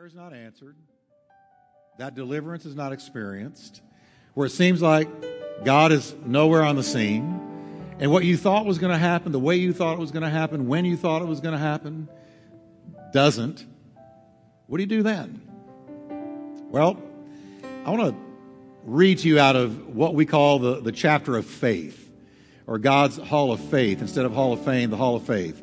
prayer 0.00 0.06
is 0.06 0.14
not 0.14 0.32
answered, 0.32 0.76
that 1.98 2.14
deliverance 2.14 2.64
is 2.64 2.74
not 2.74 2.90
experienced, 2.90 3.82
where 4.32 4.46
it 4.46 4.50
seems 4.50 4.80
like 4.80 5.06
God 5.62 5.92
is 5.92 6.14
nowhere 6.24 6.62
on 6.62 6.76
the 6.76 6.82
scene, 6.82 7.38
and 7.98 8.10
what 8.10 8.24
you 8.24 8.38
thought 8.38 8.64
was 8.64 8.78
going 8.78 8.92
to 8.92 8.98
happen, 8.98 9.30
the 9.30 9.38
way 9.38 9.56
you 9.56 9.74
thought 9.74 9.92
it 9.92 9.98
was 9.98 10.10
going 10.10 10.22
to 10.22 10.30
happen, 10.30 10.68
when 10.68 10.86
you 10.86 10.96
thought 10.96 11.20
it 11.20 11.28
was 11.28 11.40
going 11.40 11.52
to 11.52 11.58
happen, 11.58 12.08
doesn't, 13.12 13.66
what 14.68 14.78
do 14.78 14.84
you 14.84 14.86
do 14.86 15.02
then? 15.02 15.42
Well, 16.70 16.96
I 17.84 17.90
want 17.90 18.14
to 18.14 18.16
read 18.84 19.18
to 19.18 19.28
you 19.28 19.38
out 19.38 19.54
of 19.54 19.94
what 19.94 20.14
we 20.14 20.24
call 20.24 20.60
the, 20.60 20.80
the 20.80 20.92
chapter 20.92 21.36
of 21.36 21.44
faith, 21.44 22.10
or 22.66 22.78
God's 22.78 23.18
Hall 23.18 23.52
of 23.52 23.60
Faith, 23.60 24.00
instead 24.00 24.24
of 24.24 24.32
Hall 24.32 24.54
of 24.54 24.64
Fame, 24.64 24.88
the 24.88 24.96
Hall 24.96 25.16
of 25.16 25.24
Faith. 25.24 25.62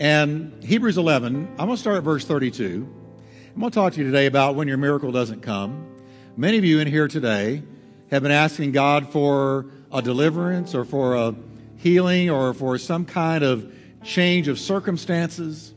And 0.00 0.60
Hebrews 0.64 0.98
11, 0.98 1.50
I'm 1.50 1.56
going 1.56 1.76
to 1.76 1.76
start 1.76 1.98
at 1.98 2.02
verse 2.02 2.24
32. 2.24 3.02
I'm 3.54 3.60
going 3.60 3.70
to 3.70 3.74
talk 3.76 3.92
to 3.92 4.00
you 4.00 4.06
today 4.06 4.26
about 4.26 4.56
when 4.56 4.66
your 4.66 4.78
miracle 4.78 5.12
doesn't 5.12 5.42
come. 5.42 5.86
Many 6.36 6.58
of 6.58 6.64
you 6.64 6.80
in 6.80 6.88
here 6.88 7.06
today 7.06 7.62
have 8.10 8.20
been 8.20 8.32
asking 8.32 8.72
God 8.72 9.12
for 9.12 9.66
a 9.92 10.02
deliverance 10.02 10.74
or 10.74 10.84
for 10.84 11.14
a 11.14 11.36
healing 11.76 12.30
or 12.30 12.52
for 12.52 12.78
some 12.78 13.04
kind 13.04 13.44
of 13.44 13.72
change 14.02 14.48
of 14.48 14.58
circumstances. 14.58 15.72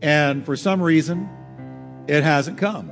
And 0.00 0.46
for 0.46 0.56
some 0.56 0.80
reason, 0.80 1.28
it 2.08 2.24
hasn't 2.24 2.56
come. 2.56 2.90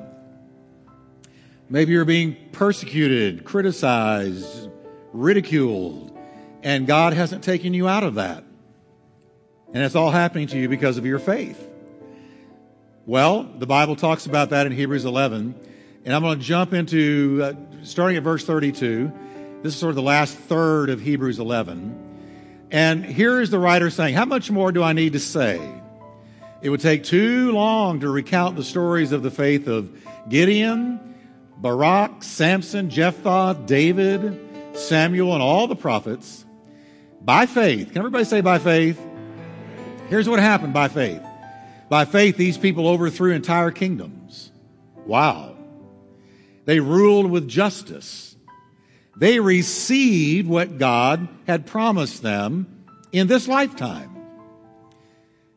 Maybe 1.71 1.93
you're 1.93 2.05
being 2.05 2.37
persecuted, 2.53 3.45
criticized, 3.45 4.69
ridiculed, 5.15 6.15
and 6.63 6.87
God 6.87 7.15
hasn't 7.15 7.43
taken 7.43 7.73
you 7.73 7.89
out 7.89 8.05
of 8.05 8.17
that. 8.17 8.45
And 9.73 9.83
it's 9.83 9.95
all 9.95 10.11
happening 10.11 10.49
to 10.49 10.59
you 10.59 10.69
because 10.69 10.99
of 10.99 11.07
your 11.07 11.19
faith. 11.19 11.71
Well, 13.07 13.43
the 13.43 13.67
Bible 13.67 13.97
talks 13.97 14.25
about 14.25 14.51
that 14.51 14.65
in 14.67 14.73
Hebrews 14.73 15.05
11. 15.05 15.55
And 16.07 16.15
I'm 16.15 16.23
going 16.23 16.39
to 16.39 16.45
jump 16.45 16.73
into, 16.73 17.41
uh, 17.43 17.53
starting 17.85 18.17
at 18.17 18.23
verse 18.23 18.47
32. 18.47 19.13
This 19.63 19.75
is 19.75 19.79
sort 19.79 19.91
of 19.91 19.97
the 19.97 20.03
last 20.03 20.35
third 20.35 20.89
of 20.89 21.03
Hebrews 21.03 21.39
11. 21.39 22.67
And 22.71 23.05
here 23.05 23.43
is 23.43 23.51
the 23.51 23.59
writer 23.59 23.91
saying, 23.91 24.15
How 24.15 24.25
much 24.25 24.51
more 24.51 24.73
do 24.73 24.83
I 24.83 24.95
need 24.95 25.13
to 25.13 25.21
say? 25.21 25.61
It 26.63 26.71
would 26.71 26.81
take 26.81 27.05
too 27.05 27.53
long 27.53 28.01
to 28.01 28.09
recount 28.09 28.57
the 28.57 28.65
stories 28.65 29.13
of 29.13 29.23
the 29.23 29.31
faith 29.31 29.67
of 29.67 29.91
Gideon, 30.31 31.15
Barak, 31.59 32.23
Samson, 32.23 32.89
Jephthah, 32.89 33.65
David, 33.67 34.41
Samuel, 34.79 35.35
and 35.35 35.43
all 35.43 35.67
the 35.67 35.77
prophets. 35.77 36.43
By 37.21 37.45
faith. 37.45 37.89
Can 37.89 37.99
everybody 37.99 38.25
say 38.25 38.41
by 38.41 38.59
faith? 38.59 38.99
Here's 40.09 40.27
what 40.27 40.41
happened 40.41 40.73
by 40.73 40.89
faith. 40.89 41.23
By 41.95 42.07
faith, 42.07 42.37
these 42.37 42.59
people 42.59 42.89
overthrew 42.89 43.31
entire 43.31 43.71
kingdoms. 43.71 44.51
Wow. 45.07 45.55
They 46.65 46.81
ruled 46.81 47.31
with 47.31 47.47
justice. 47.47 48.35
They 49.17 49.39
received 49.39 50.49
what 50.49 50.79
God 50.79 51.29
had 51.47 51.67
promised 51.67 52.21
them 52.21 52.85
in 53.13 53.29
this 53.29 53.47
lifetime. 53.47 54.11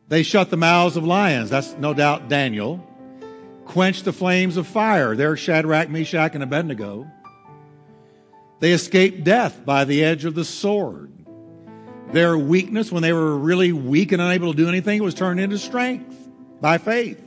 They 0.06 0.22
shut 0.22 0.50
the 0.50 0.56
mouths 0.56 0.96
of 0.96 1.02
lions. 1.02 1.50
That's 1.50 1.72
no 1.72 1.92
doubt 1.92 2.28
Daniel. 2.28 2.86
Quenched 3.64 4.04
the 4.04 4.12
flames 4.12 4.56
of 4.56 4.68
fire. 4.68 5.16
There's 5.16 5.40
Shadrach, 5.40 5.90
Meshach, 5.90 6.36
and 6.36 6.44
Abednego. 6.44 7.10
They 8.60 8.70
escaped 8.70 9.24
death 9.24 9.66
by 9.66 9.86
the 9.86 10.04
edge 10.04 10.24
of 10.24 10.36
the 10.36 10.44
sword. 10.44 11.10
Their 12.12 12.38
weakness, 12.38 12.92
when 12.92 13.02
they 13.02 13.12
were 13.12 13.36
really 13.36 13.72
weak 13.72 14.12
and 14.12 14.22
unable 14.22 14.52
to 14.52 14.56
do 14.56 14.68
anything, 14.68 15.02
was 15.02 15.14
turned 15.14 15.40
into 15.40 15.58
strength 15.58 16.14
by 16.60 16.78
faith. 16.78 17.22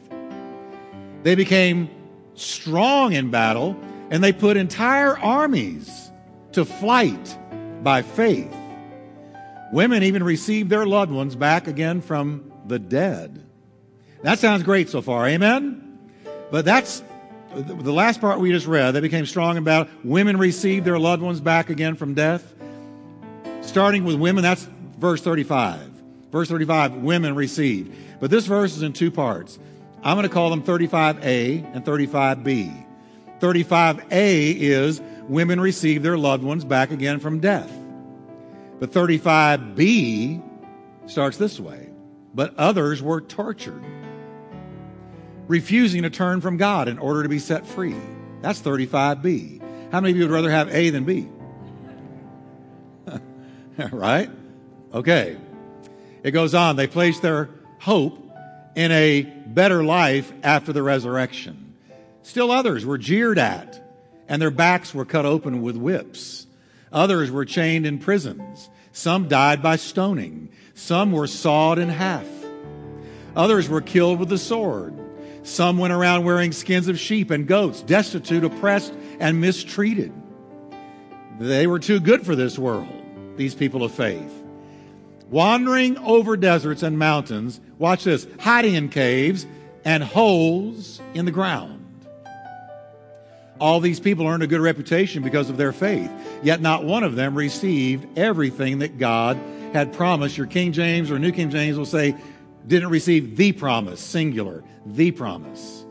They 1.24 1.36
became 1.36 1.90
strong 2.36 3.14
in 3.14 3.30
battle 3.30 3.80
and 4.10 4.23
they 4.23 4.34
put 4.34 4.58
entire 4.58 5.18
armies 5.18 6.12
to 6.54 6.66
flight 6.66 7.38
by 7.84 8.02
faith. 8.02 8.54
Women 9.72 10.04
even 10.04 10.23
received 10.23 10.70
their 10.70 10.86
loved 10.86 11.11
ones 11.11 11.36
back 11.36 11.67
again 11.67 12.02
from 12.02 12.52
the 12.67 12.78
dead. 12.78 13.45
That 14.23 14.38
sounds 14.39 14.64
great 14.64 14.89
so 14.89 15.02
far, 15.02 15.28
amen? 15.28 16.00
But 16.52 16.66
that's 16.66 17.02
the 17.55 17.94
last 17.94 18.22
part 18.22 18.39
we 18.39 18.52
just 18.52 18.67
read. 18.67 18.92
They 18.92 19.00
became 19.00 19.26
strong 19.26 19.58
in 19.58 19.64
battle. 19.64 19.92
Women 20.04 20.38
received 20.38 20.86
their 20.86 21.00
loved 21.00 21.22
ones 21.22 21.39
back 21.39 21.70
again 21.70 21.95
from 21.95 22.14
death. 22.14 22.54
Starting 23.61 24.04
with 24.04 24.16
women, 24.16 24.44
that's 24.44 24.67
verse 24.98 25.22
35. 25.22 25.80
Verse 26.32 26.50
35, 26.50 26.95
women 26.95 27.36
received. 27.36 27.95
But 28.21 28.30
this 28.30 28.45
verse 28.45 28.77
is 28.77 28.83
in 28.83 28.93
two 28.93 29.11
parts. 29.11 29.59
I'm 30.04 30.15
going 30.15 30.27
to 30.27 30.33
call 30.33 30.52
them 30.52 30.64
35A 30.64 31.76
and 31.76 31.83
35B. 31.83 32.86
35A 33.39 34.55
is 34.58 35.02
women 35.27 35.59
receive 35.59 36.04
their 36.04 36.17
loved 36.17 36.43
ones 36.43 36.64
back 36.64 36.92
again 36.92 37.20
from 37.20 37.39
death. 37.39 37.71
But 38.80 38.92
35B 38.92 40.42
starts 41.08 41.37
this 41.37 41.60
way. 41.60 41.89
But 42.33 42.55
others 42.58 43.02
were 43.02 43.21
tortured, 43.21 43.83
refusing 45.48 46.04
to 46.04 46.10
turn 46.10 46.42
from 46.42 46.58
God 46.58 46.87
in 46.87 46.98
order 46.99 47.23
to 47.23 47.30
be 47.30 47.39
set 47.39 47.65
free. 47.65 47.95
That's 48.42 48.61
35B. 48.61 49.92
How 49.92 49.99
many 49.99 50.11
of 50.11 50.17
you 50.17 50.23
would 50.23 50.31
rather 50.31 50.52
have 50.52 50.73
A 50.73 50.92
than 50.92 51.04
B? 51.04 51.27
right? 53.92 54.30
Okay. 54.93 55.37
It 56.23 56.31
goes 56.31 56.54
on. 56.54 56.76
They 56.76 56.87
placed 56.87 57.21
their 57.21 57.49
hope 57.81 58.31
in 58.75 58.92
a 58.92 59.23
better 59.23 59.83
life 59.83 60.31
after 60.43 60.71
the 60.71 60.83
resurrection. 60.83 61.73
Still 62.21 62.52
others 62.52 62.86
were 62.86 62.99
jeered 62.99 63.39
at, 63.39 63.83
and 64.27 64.39
their 64.39 64.52
backs 64.52 64.93
were 64.93 65.03
cut 65.03 65.25
open 65.25 65.64
with 65.64 65.75
whips. 65.75 66.45
Others 66.93 67.31
were 67.31 67.43
chained 67.43 67.87
in 67.87 67.97
prisons. 67.97 68.69
Some 68.92 69.27
died 69.27 69.64
by 69.64 69.77
stoning. 69.77 70.49
Some 70.75 71.11
were 71.11 71.25
sawed 71.25 71.80
in 71.80 71.89
half. 71.89 72.27
Others 73.36 73.67
were 73.67 73.81
killed 73.81 74.19
with 74.19 74.30
the 74.30 74.37
sword. 74.37 74.93
Some 75.42 75.80
went 75.80 75.92
around 75.92 76.23
wearing 76.23 76.52
skins 76.52 76.87
of 76.87 76.99
sheep 76.99 77.31
and 77.31 77.48
goats, 77.48 77.81
destitute, 77.81 78.43
oppressed, 78.43 78.93
and 79.19 79.42
mistreated. 79.42 80.13
They 81.39 81.65
were 81.65 81.80
too 81.80 81.99
good 81.99 82.23
for 82.23 82.36
this 82.36 82.59
world, 82.59 82.93
these 83.37 83.55
people 83.55 83.83
of 83.83 83.92
faith 83.92 84.41
wandering 85.31 85.97
over 85.97 86.37
deserts 86.37 86.83
and 86.83 86.99
mountains. 86.99 87.59
Watch 87.80 88.03
this 88.03 88.27
hiding 88.39 88.75
in 88.75 88.89
caves 88.89 89.47
and 89.83 90.03
holes 90.03 91.02
in 91.15 91.25
the 91.25 91.31
ground. 91.31 91.80
All 93.59 93.80
these 93.80 93.99
people 93.99 94.27
earned 94.27 94.43
a 94.43 94.47
good 94.47 94.61
reputation 94.61 95.23
because 95.23 95.49
of 95.49 95.58
their 95.58 95.71
faith, 95.71 96.11
yet 96.43 96.61
not 96.61 96.83
one 96.83 97.03
of 97.03 97.15
them 97.15 97.36
received 97.36 98.17
everything 98.17 98.80
that 98.80 98.97
God 98.97 99.37
had 99.73 99.93
promised. 99.93 100.37
Your 100.37 100.47
King 100.47 100.73
James 100.73 101.09
or 101.09 101.17
New 101.17 101.31
King 101.31 101.49
James 101.49 101.77
will 101.77 101.86
say, 101.86 102.15
didn't 102.67 102.89
receive 102.89 103.37
the 103.37 103.52
promise, 103.53 103.99
singular, 103.99 104.63
the 104.86 105.11
promise. 105.11 105.86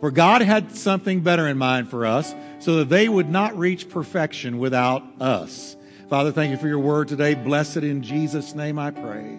For 0.00 0.10
God 0.10 0.42
had 0.42 0.72
something 0.72 1.20
better 1.20 1.46
in 1.46 1.58
mind 1.58 1.90
for 1.90 2.06
us 2.06 2.34
so 2.58 2.76
that 2.76 2.88
they 2.88 3.08
would 3.08 3.28
not 3.28 3.58
reach 3.58 3.88
perfection 3.88 4.58
without 4.58 5.02
us. 5.20 5.76
Father, 6.10 6.32
thank 6.32 6.50
you 6.50 6.56
for 6.56 6.66
your 6.66 6.80
word 6.80 7.06
today. 7.06 7.34
Bless 7.34 7.76
it 7.76 7.84
in 7.84 8.02
Jesus' 8.02 8.52
name, 8.52 8.80
I 8.80 8.90
pray. 8.90 9.38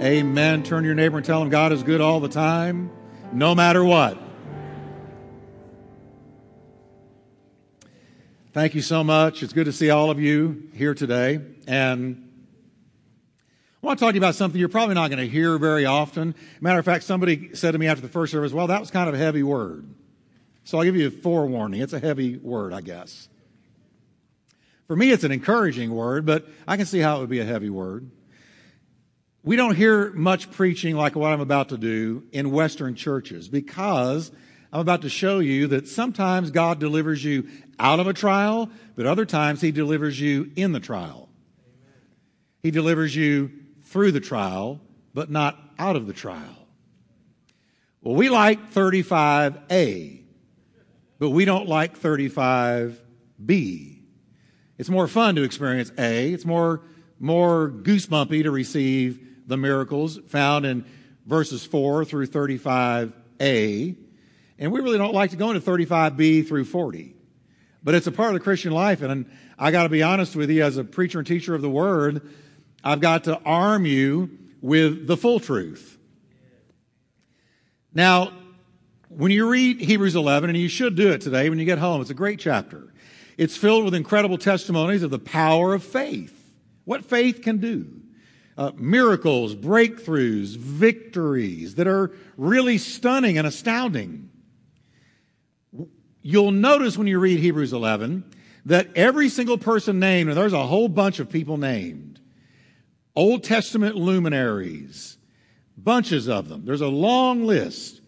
Amen. 0.00 0.62
Turn 0.62 0.84
to 0.84 0.86
your 0.86 0.94
neighbor 0.94 1.16
and 1.16 1.26
tell 1.26 1.42
him 1.42 1.48
God 1.48 1.72
is 1.72 1.82
good 1.82 2.00
all 2.00 2.20
the 2.20 2.28
time, 2.28 2.88
no 3.32 3.52
matter 3.52 3.84
what. 3.84 4.16
Thank 8.52 8.76
you 8.76 8.80
so 8.80 9.02
much. 9.02 9.42
It's 9.42 9.52
good 9.52 9.64
to 9.64 9.72
see 9.72 9.90
all 9.90 10.08
of 10.08 10.20
you 10.20 10.70
here 10.72 10.94
today. 10.94 11.40
And 11.66 12.30
I 13.82 13.86
want 13.88 13.98
to 13.98 14.04
talk 14.04 14.12
to 14.12 14.14
you 14.14 14.20
about 14.20 14.36
something 14.36 14.60
you're 14.60 14.68
probably 14.68 14.94
not 14.94 15.10
going 15.10 15.18
to 15.18 15.28
hear 15.28 15.58
very 15.58 15.84
often. 15.84 16.36
Matter 16.60 16.78
of 16.78 16.84
fact, 16.84 17.02
somebody 17.02 17.56
said 17.56 17.72
to 17.72 17.78
me 17.78 17.88
after 17.88 18.02
the 18.02 18.08
first 18.08 18.30
service, 18.30 18.52
well, 18.52 18.68
that 18.68 18.78
was 18.78 18.92
kind 18.92 19.08
of 19.08 19.16
a 19.16 19.18
heavy 19.18 19.42
word. 19.42 19.92
So 20.62 20.78
I'll 20.78 20.84
give 20.84 20.94
you 20.94 21.08
a 21.08 21.10
forewarning. 21.10 21.80
It's 21.80 21.92
a 21.92 21.98
heavy 21.98 22.36
word, 22.36 22.72
I 22.72 22.82
guess. 22.82 23.28
For 24.92 24.96
me, 24.96 25.10
it's 25.10 25.24
an 25.24 25.32
encouraging 25.32 25.94
word, 25.94 26.26
but 26.26 26.46
I 26.68 26.76
can 26.76 26.84
see 26.84 26.98
how 26.98 27.16
it 27.16 27.20
would 27.20 27.30
be 27.30 27.40
a 27.40 27.46
heavy 27.46 27.70
word. 27.70 28.10
We 29.42 29.56
don't 29.56 29.74
hear 29.74 30.12
much 30.12 30.50
preaching 30.50 30.96
like 30.96 31.16
what 31.16 31.32
I'm 31.32 31.40
about 31.40 31.70
to 31.70 31.78
do 31.78 32.24
in 32.30 32.50
Western 32.50 32.94
churches 32.94 33.48
because 33.48 34.30
I'm 34.70 34.80
about 34.80 35.00
to 35.00 35.08
show 35.08 35.38
you 35.38 35.68
that 35.68 35.88
sometimes 35.88 36.50
God 36.50 36.78
delivers 36.78 37.24
you 37.24 37.48
out 37.78 38.00
of 38.00 38.06
a 38.06 38.12
trial, 38.12 38.68
but 38.94 39.06
other 39.06 39.24
times 39.24 39.62
He 39.62 39.72
delivers 39.72 40.20
you 40.20 40.50
in 40.56 40.72
the 40.72 40.80
trial. 40.80 41.30
He 42.62 42.70
delivers 42.70 43.16
you 43.16 43.50
through 43.84 44.12
the 44.12 44.20
trial, 44.20 44.78
but 45.14 45.30
not 45.30 45.58
out 45.78 45.96
of 45.96 46.06
the 46.06 46.12
trial. 46.12 46.68
Well, 48.02 48.14
we 48.14 48.28
like 48.28 48.74
35A, 48.74 50.22
but 51.18 51.30
we 51.30 51.46
don't 51.46 51.66
like 51.66 51.98
35B. 51.98 53.91
It's 54.78 54.88
more 54.88 55.06
fun 55.06 55.34
to 55.36 55.42
experience 55.42 55.92
A. 55.98 56.32
It's 56.32 56.44
more, 56.44 56.82
more 57.18 57.70
goosebumpy 57.70 58.42
to 58.44 58.50
receive 58.50 59.20
the 59.46 59.56
miracles 59.56 60.18
found 60.28 60.64
in 60.66 60.84
verses 61.26 61.64
4 61.64 62.04
through 62.04 62.26
35a. 62.26 63.96
And 64.58 64.72
we 64.72 64.80
really 64.80 64.98
don't 64.98 65.14
like 65.14 65.30
to 65.30 65.36
go 65.36 65.50
into 65.50 65.60
35b 65.60 66.46
through 66.48 66.64
40. 66.64 67.16
But 67.82 67.94
it's 67.94 68.06
a 68.06 68.12
part 68.12 68.28
of 68.28 68.34
the 68.34 68.40
Christian 68.40 68.72
life. 68.72 69.02
And 69.02 69.30
I 69.58 69.70
got 69.70 69.84
to 69.84 69.88
be 69.88 70.02
honest 70.02 70.36
with 70.36 70.50
you, 70.50 70.62
as 70.62 70.76
a 70.76 70.84
preacher 70.84 71.18
and 71.18 71.26
teacher 71.26 71.54
of 71.54 71.62
the 71.62 71.70
word, 71.70 72.28
I've 72.84 73.00
got 73.00 73.24
to 73.24 73.40
arm 73.44 73.86
you 73.86 74.38
with 74.60 75.06
the 75.06 75.16
full 75.16 75.40
truth. 75.40 75.98
Now, 77.94 78.32
when 79.08 79.30
you 79.30 79.48
read 79.48 79.80
Hebrews 79.80 80.16
11, 80.16 80.48
and 80.48 80.58
you 80.58 80.68
should 80.68 80.96
do 80.96 81.10
it 81.10 81.20
today 81.20 81.50
when 81.50 81.58
you 81.58 81.64
get 81.64 81.78
home, 81.78 82.00
it's 82.00 82.10
a 82.10 82.14
great 82.14 82.38
chapter. 82.38 82.92
It's 83.36 83.56
filled 83.56 83.84
with 83.84 83.94
incredible 83.94 84.38
testimonies 84.38 85.02
of 85.02 85.10
the 85.10 85.18
power 85.18 85.74
of 85.74 85.82
faith, 85.82 86.52
what 86.84 87.04
faith 87.04 87.42
can 87.42 87.58
do. 87.58 87.86
Uh, 88.56 88.70
miracles, 88.76 89.54
breakthroughs, 89.54 90.56
victories 90.56 91.76
that 91.76 91.86
are 91.86 92.12
really 92.36 92.76
stunning 92.76 93.38
and 93.38 93.46
astounding. 93.46 94.30
You'll 96.20 96.52
notice 96.52 96.98
when 96.98 97.06
you 97.06 97.18
read 97.18 97.40
Hebrews 97.40 97.72
11 97.72 98.24
that 98.66 98.88
every 98.94 99.28
single 99.28 99.58
person 99.58 99.98
named, 99.98 100.28
and 100.28 100.36
there's 100.36 100.52
a 100.52 100.66
whole 100.66 100.88
bunch 100.88 101.18
of 101.18 101.30
people 101.30 101.56
named, 101.56 102.20
Old 103.16 103.42
Testament 103.42 103.96
luminaries, 103.96 105.18
bunches 105.76 106.28
of 106.28 106.48
them. 106.48 106.64
There's 106.64 106.80
a 106.80 106.88
long 106.88 107.44
list. 107.44 108.00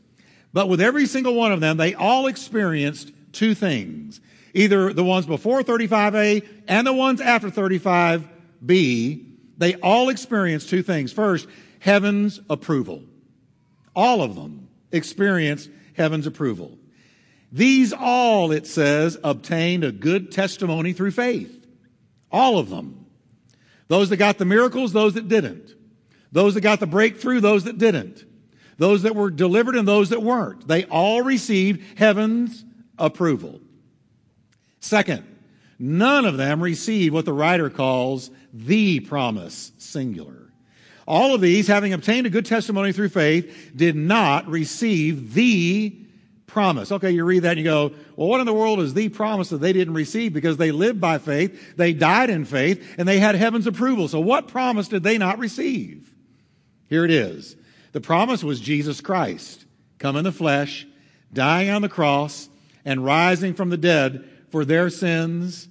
But 0.52 0.68
with 0.68 0.80
every 0.80 1.06
single 1.06 1.34
one 1.34 1.52
of 1.52 1.60
them, 1.60 1.76
they 1.76 1.94
all 1.94 2.26
experienced 2.26 3.12
two 3.32 3.54
things. 3.54 4.20
Either 4.54 4.92
the 4.92 5.04
ones 5.04 5.26
before 5.26 5.62
35A 5.62 6.46
and 6.68 6.86
the 6.86 6.92
ones 6.92 7.20
after 7.20 7.50
35B, 7.50 9.26
they 9.58 9.74
all 9.76 10.08
experience 10.08 10.64
two 10.66 10.82
things. 10.82 11.12
First, 11.12 11.48
heaven's 11.80 12.40
approval. 12.48 13.02
All 13.94 14.22
of 14.22 14.36
them 14.36 14.68
experienced 14.92 15.70
heaven's 15.96 16.26
approval. 16.26 16.78
These 17.50 17.92
all, 17.92 18.52
it 18.52 18.66
says, 18.66 19.18
obtained 19.22 19.84
a 19.84 19.92
good 19.92 20.32
testimony 20.32 20.92
through 20.92 21.12
faith. 21.12 21.66
All 22.30 22.58
of 22.58 22.70
them. 22.70 23.06
Those 23.88 24.08
that 24.08 24.16
got 24.16 24.38
the 24.38 24.44
miracles, 24.44 24.92
those 24.92 25.14
that 25.14 25.28
didn't. 25.28 25.72
Those 26.32 26.54
that 26.54 26.62
got 26.62 26.80
the 26.80 26.86
breakthrough, 26.86 27.40
those 27.40 27.64
that 27.64 27.78
didn't. 27.78 28.24
Those 28.76 29.02
that 29.02 29.14
were 29.14 29.30
delivered 29.30 29.76
and 29.76 29.86
those 29.86 30.08
that 30.08 30.22
weren't. 30.22 30.66
They 30.66 30.84
all 30.84 31.22
received 31.22 31.98
heaven's 31.98 32.64
approval. 32.98 33.60
Second, 34.84 35.24
none 35.78 36.26
of 36.26 36.36
them 36.36 36.62
received 36.62 37.14
what 37.14 37.24
the 37.24 37.32
writer 37.32 37.70
calls 37.70 38.30
the 38.52 39.00
promise, 39.00 39.72
singular. 39.78 40.52
All 41.08 41.34
of 41.34 41.40
these, 41.40 41.66
having 41.66 41.94
obtained 41.94 42.26
a 42.26 42.30
good 42.30 42.44
testimony 42.44 42.92
through 42.92 43.08
faith, 43.08 43.72
did 43.74 43.96
not 43.96 44.46
receive 44.46 45.32
the 45.32 45.96
promise. 46.46 46.92
Okay, 46.92 47.12
you 47.12 47.24
read 47.24 47.44
that 47.44 47.52
and 47.52 47.60
you 47.60 47.64
go, 47.64 47.92
well, 48.14 48.28
what 48.28 48.40
in 48.40 48.46
the 48.46 48.52
world 48.52 48.78
is 48.80 48.92
the 48.92 49.08
promise 49.08 49.48
that 49.48 49.62
they 49.62 49.72
didn't 49.72 49.94
receive? 49.94 50.34
Because 50.34 50.58
they 50.58 50.70
lived 50.70 51.00
by 51.00 51.16
faith, 51.16 51.76
they 51.76 51.94
died 51.94 52.28
in 52.28 52.44
faith, 52.44 52.96
and 52.98 53.08
they 53.08 53.18
had 53.18 53.36
heaven's 53.36 53.66
approval. 53.66 54.06
So 54.06 54.20
what 54.20 54.48
promise 54.48 54.88
did 54.88 55.02
they 55.02 55.16
not 55.16 55.38
receive? 55.38 56.14
Here 56.90 57.06
it 57.06 57.10
is. 57.10 57.56
The 57.92 58.02
promise 58.02 58.44
was 58.44 58.60
Jesus 58.60 59.00
Christ, 59.00 59.64
come 59.98 60.16
in 60.16 60.24
the 60.24 60.32
flesh, 60.32 60.86
dying 61.32 61.70
on 61.70 61.80
the 61.80 61.88
cross, 61.88 62.50
and 62.84 63.02
rising 63.02 63.54
from 63.54 63.70
the 63.70 63.78
dead 63.78 64.28
for 64.54 64.64
their 64.64 64.88
sins 64.88 65.66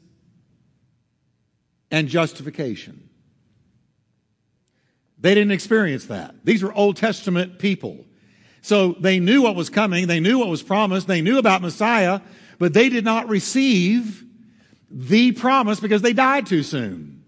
and 1.89 2.09
justification. 2.09 3.07
They 5.17 5.33
didn't 5.33 5.53
experience 5.53 6.07
that. 6.07 6.35
These 6.43 6.63
were 6.63 6.73
Old 6.73 6.97
Testament 6.97 7.59
people. 7.59 8.03
So 8.61 8.91
they 8.99 9.21
knew 9.21 9.41
what 9.41 9.55
was 9.55 9.69
coming. 9.69 10.07
They 10.07 10.19
knew 10.19 10.37
what 10.37 10.49
was 10.49 10.61
promised. 10.61 11.07
They 11.07 11.21
knew 11.21 11.37
about 11.37 11.61
Messiah, 11.61 12.19
but 12.59 12.73
they 12.73 12.89
did 12.89 13.05
not 13.05 13.29
receive 13.29 14.21
the 14.91 15.31
promise 15.31 15.79
because 15.79 16.01
they 16.01 16.11
died 16.11 16.45
too 16.45 16.61
soon. 16.61 17.23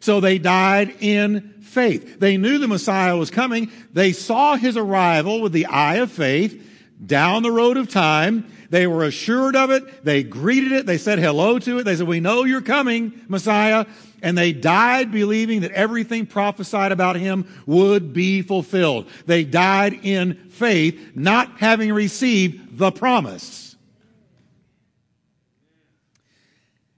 So 0.00 0.18
they 0.18 0.38
died 0.38 0.96
in 0.98 1.54
faith. 1.60 2.18
They 2.18 2.38
knew 2.38 2.58
the 2.58 2.66
Messiah 2.66 3.16
was 3.16 3.30
coming. 3.30 3.70
They 3.92 4.10
saw 4.10 4.56
his 4.56 4.76
arrival 4.76 5.42
with 5.42 5.52
the 5.52 5.66
eye 5.66 5.98
of 5.98 6.10
faith 6.10 6.60
down 7.06 7.44
the 7.44 7.52
road 7.52 7.76
of 7.76 7.88
time. 7.88 8.50
They 8.70 8.86
were 8.86 9.04
assured 9.04 9.56
of 9.56 9.70
it. 9.70 10.04
They 10.04 10.22
greeted 10.22 10.72
it. 10.72 10.86
They 10.86 10.98
said 10.98 11.18
hello 11.18 11.58
to 11.58 11.78
it. 11.78 11.84
They 11.84 11.96
said, 11.96 12.06
we 12.06 12.20
know 12.20 12.44
you're 12.44 12.60
coming, 12.60 13.24
Messiah 13.28 13.86
and 14.22 14.36
they 14.36 14.52
died 14.52 15.12
believing 15.12 15.60
that 15.60 15.72
everything 15.72 16.26
prophesied 16.26 16.92
about 16.92 17.16
him 17.16 17.46
would 17.66 18.12
be 18.12 18.42
fulfilled. 18.42 19.08
They 19.26 19.44
died 19.44 20.00
in 20.02 20.34
faith, 20.50 21.12
not 21.14 21.58
having 21.58 21.92
received 21.92 22.78
the 22.78 22.90
promise. 22.90 23.76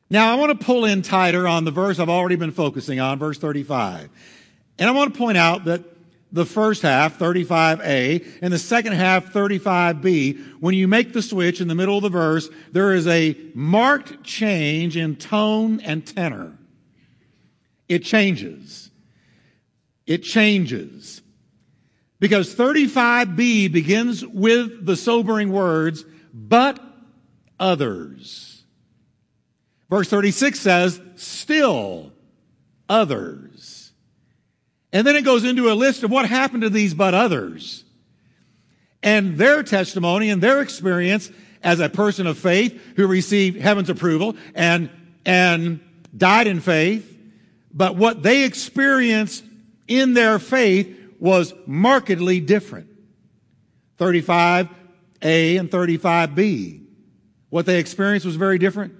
Now, 0.08 0.32
I 0.32 0.36
want 0.36 0.58
to 0.58 0.64
pull 0.64 0.84
in 0.84 1.02
tighter 1.02 1.46
on 1.46 1.64
the 1.64 1.70
verse 1.70 2.00
I've 2.00 2.08
already 2.08 2.36
been 2.36 2.50
focusing 2.50 2.98
on, 2.98 3.18
verse 3.18 3.38
35. 3.38 4.08
And 4.78 4.88
I 4.88 4.92
want 4.92 5.12
to 5.14 5.18
point 5.18 5.38
out 5.38 5.66
that 5.66 5.84
the 6.32 6.46
first 6.46 6.82
half, 6.82 7.18
35a, 7.18 8.38
and 8.40 8.52
the 8.52 8.58
second 8.58 8.92
half, 8.92 9.32
35b, 9.32 10.60
when 10.60 10.74
you 10.74 10.86
make 10.86 11.12
the 11.12 11.22
switch 11.22 11.60
in 11.60 11.68
the 11.68 11.74
middle 11.74 11.96
of 11.96 12.02
the 12.02 12.08
verse, 12.08 12.48
there 12.72 12.92
is 12.92 13.06
a 13.06 13.36
marked 13.54 14.22
change 14.22 14.96
in 14.96 15.16
tone 15.16 15.80
and 15.80 16.06
tenor 16.06 16.56
it 17.90 18.04
changes. 18.04 18.88
It 20.06 20.22
changes. 20.22 21.22
Because 22.20 22.54
35b 22.54 23.72
begins 23.72 24.24
with 24.24 24.86
the 24.86 24.94
sobering 24.94 25.50
words, 25.50 26.04
but 26.32 26.78
others. 27.58 28.62
Verse 29.90 30.08
36 30.08 30.60
says, 30.60 31.00
still 31.16 32.12
others. 32.88 33.49
And 34.92 35.06
then 35.06 35.16
it 35.16 35.24
goes 35.24 35.44
into 35.44 35.70
a 35.70 35.74
list 35.74 36.02
of 36.02 36.10
what 36.10 36.28
happened 36.28 36.62
to 36.62 36.70
these 36.70 36.94
but 36.94 37.14
others. 37.14 37.84
And 39.02 39.38
their 39.38 39.62
testimony 39.62 40.30
and 40.30 40.42
their 40.42 40.60
experience 40.60 41.30
as 41.62 41.80
a 41.80 41.88
person 41.88 42.26
of 42.26 42.38
faith 42.38 42.80
who 42.96 43.06
received 43.06 43.60
heaven's 43.60 43.90
approval 43.90 44.36
and, 44.54 44.90
and 45.24 45.80
died 46.16 46.46
in 46.46 46.60
faith 46.60 47.10
but 47.72 47.96
what 47.96 48.22
they 48.22 48.44
experienced 48.44 49.44
in 49.86 50.14
their 50.14 50.38
faith 50.38 50.96
was 51.18 51.54
markedly 51.66 52.40
different. 52.40 52.88
35A 53.98 54.68
and 55.60 55.70
35B. 55.70 56.84
What 57.50 57.66
they 57.66 57.78
experienced 57.78 58.26
was 58.26 58.36
very 58.36 58.58
different. 58.58 58.94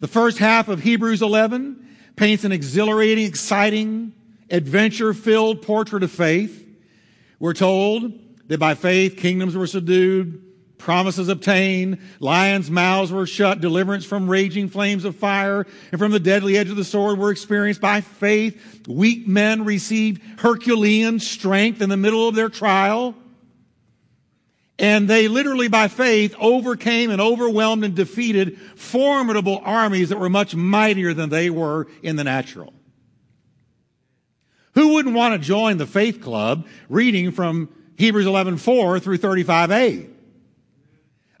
The 0.00 0.08
first 0.08 0.38
half 0.38 0.68
of 0.68 0.80
Hebrews 0.80 1.22
11 1.22 1.83
paints 2.16 2.44
an 2.44 2.52
exhilarating, 2.52 3.26
exciting, 3.26 4.12
adventure 4.50 5.14
filled 5.14 5.62
portrait 5.62 6.02
of 6.02 6.10
faith. 6.10 6.60
We're 7.38 7.54
told 7.54 8.12
that 8.48 8.58
by 8.58 8.74
faith 8.74 9.16
kingdoms 9.16 9.56
were 9.56 9.66
subdued, 9.66 10.42
promises 10.78 11.28
obtained, 11.28 11.98
lions' 12.20 12.70
mouths 12.70 13.10
were 13.10 13.26
shut, 13.26 13.60
deliverance 13.60 14.04
from 14.04 14.28
raging 14.28 14.68
flames 14.68 15.04
of 15.04 15.16
fire, 15.16 15.66
and 15.90 15.98
from 15.98 16.12
the 16.12 16.20
deadly 16.20 16.56
edge 16.56 16.68
of 16.68 16.76
the 16.76 16.84
sword 16.84 17.18
were 17.18 17.30
experienced 17.30 17.80
by 17.80 18.00
faith. 18.00 18.86
Weak 18.86 19.26
men 19.26 19.64
received 19.64 20.22
Herculean 20.40 21.20
strength 21.20 21.80
in 21.80 21.88
the 21.88 21.96
middle 21.96 22.28
of 22.28 22.34
their 22.34 22.50
trial. 22.50 23.14
And 24.84 25.08
they 25.08 25.28
literally 25.28 25.68
by 25.68 25.88
faith 25.88 26.36
overcame 26.38 27.10
and 27.10 27.18
overwhelmed 27.18 27.84
and 27.84 27.94
defeated 27.94 28.58
formidable 28.76 29.62
armies 29.64 30.10
that 30.10 30.20
were 30.20 30.28
much 30.28 30.54
mightier 30.54 31.14
than 31.14 31.30
they 31.30 31.48
were 31.48 31.86
in 32.02 32.16
the 32.16 32.24
natural. 32.24 32.74
Who 34.74 34.92
wouldn't 34.92 35.14
want 35.14 35.32
to 35.32 35.38
join 35.38 35.78
the 35.78 35.86
faith 35.86 36.20
club 36.20 36.66
reading 36.90 37.32
from 37.32 37.70
Hebrews 37.96 38.26
11:4 38.26 39.00
through 39.00 39.16
35a? 39.16 40.06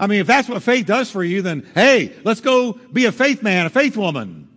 I 0.00 0.06
mean, 0.06 0.20
if 0.20 0.26
that's 0.26 0.48
what 0.48 0.62
faith 0.62 0.86
does 0.86 1.10
for 1.10 1.22
you, 1.22 1.42
then 1.42 1.66
hey, 1.74 2.14
let's 2.24 2.40
go 2.40 2.72
be 2.94 3.04
a 3.04 3.12
faith 3.12 3.42
man, 3.42 3.66
a 3.66 3.70
faith 3.70 3.94
woman. 3.94 4.48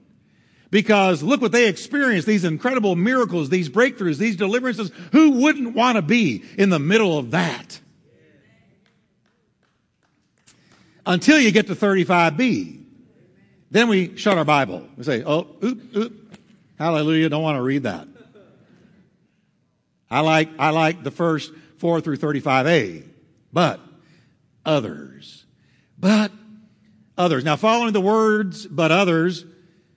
Because 0.72 1.22
look 1.22 1.42
what 1.42 1.52
they 1.52 1.68
experienced, 1.68 2.26
these 2.26 2.46
incredible 2.46 2.96
miracles, 2.96 3.50
these 3.50 3.68
breakthroughs, 3.68 4.18
these 4.18 4.38
deliverances. 4.38 4.92
Who 5.12 5.32
wouldn't 5.32 5.76
want 5.76 5.98
to 5.98 6.02
be 6.02 6.46
in 6.58 6.70
the 6.70 6.80
middle 6.80 7.18
of 7.18 7.32
that? 7.32 7.82
Until 11.08 11.40
you 11.40 11.52
get 11.52 11.68
to 11.68 11.76
35b. 11.76 12.84
Then 13.72 13.88
we 13.88 14.18
shut 14.18 14.38
our 14.38 14.46
Bible. 14.46 14.88
We 14.98 15.04
say, 15.06 15.24
oh, 15.26 15.48
oop, 15.64 15.96
oop, 15.96 16.38
hallelujah, 16.78 17.30
don't 17.30 17.44
want 17.44 17.58
to 17.58 17.62
read 17.62 17.84
that. 17.84 18.08
I 20.12 20.20
like, 20.20 20.50
I 20.60 20.70
like 20.72 21.04
the 21.04 21.12
first 21.12 21.52
four 21.78 22.02
through 22.02 22.18
35a. 22.18 23.04
But 23.54 23.80
others. 24.66 25.46
But 25.98 26.32
others. 27.18 27.46
Now, 27.46 27.56
following 27.56 27.94
the 27.94 28.02
words, 28.02 28.68
but 28.68 28.92
others, 28.92 29.46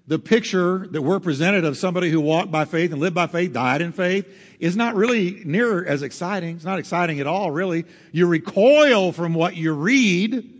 the 0.06 0.18
picture 0.18 0.86
that 0.90 1.02
we're 1.02 1.20
presented 1.20 1.64
of 1.64 1.76
somebody 1.76 2.10
who 2.10 2.20
walked 2.20 2.52
by 2.52 2.64
faith 2.64 2.92
and 2.92 3.00
lived 3.00 3.16
by 3.16 3.26
faith, 3.26 3.52
died 3.52 3.82
in 3.82 3.90
faith, 3.90 4.26
is 4.60 4.76
not 4.76 4.94
really 4.94 5.42
near 5.44 5.84
as 5.84 6.02
exciting. 6.02 6.56
It's 6.56 6.64
not 6.64 6.78
exciting 6.78 7.18
at 7.18 7.26
all, 7.26 7.50
really. 7.50 7.84
You 8.12 8.26
recoil 8.26 9.10
from 9.10 9.34
what 9.34 9.56
you 9.56 9.72
read 9.72 10.59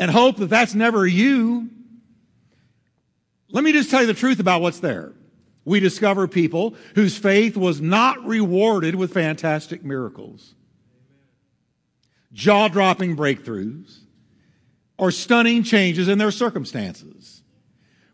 and 0.00 0.10
hope 0.10 0.38
that 0.38 0.48
that's 0.48 0.74
never 0.74 1.06
you. 1.06 1.68
Let 3.50 3.62
me 3.62 3.70
just 3.70 3.90
tell 3.90 4.00
you 4.00 4.06
the 4.06 4.14
truth 4.14 4.40
about 4.40 4.62
what's 4.62 4.80
there. 4.80 5.12
We 5.66 5.78
discover 5.78 6.26
people 6.26 6.74
whose 6.94 7.18
faith 7.18 7.54
was 7.56 7.82
not 7.82 8.24
rewarded 8.24 8.94
with 8.94 9.12
fantastic 9.12 9.84
miracles, 9.84 10.54
jaw 12.32 12.68
dropping 12.68 13.14
breakthroughs, 13.14 13.98
or 14.96 15.10
stunning 15.10 15.62
changes 15.62 16.08
in 16.08 16.16
their 16.16 16.30
circumstances. 16.30 17.42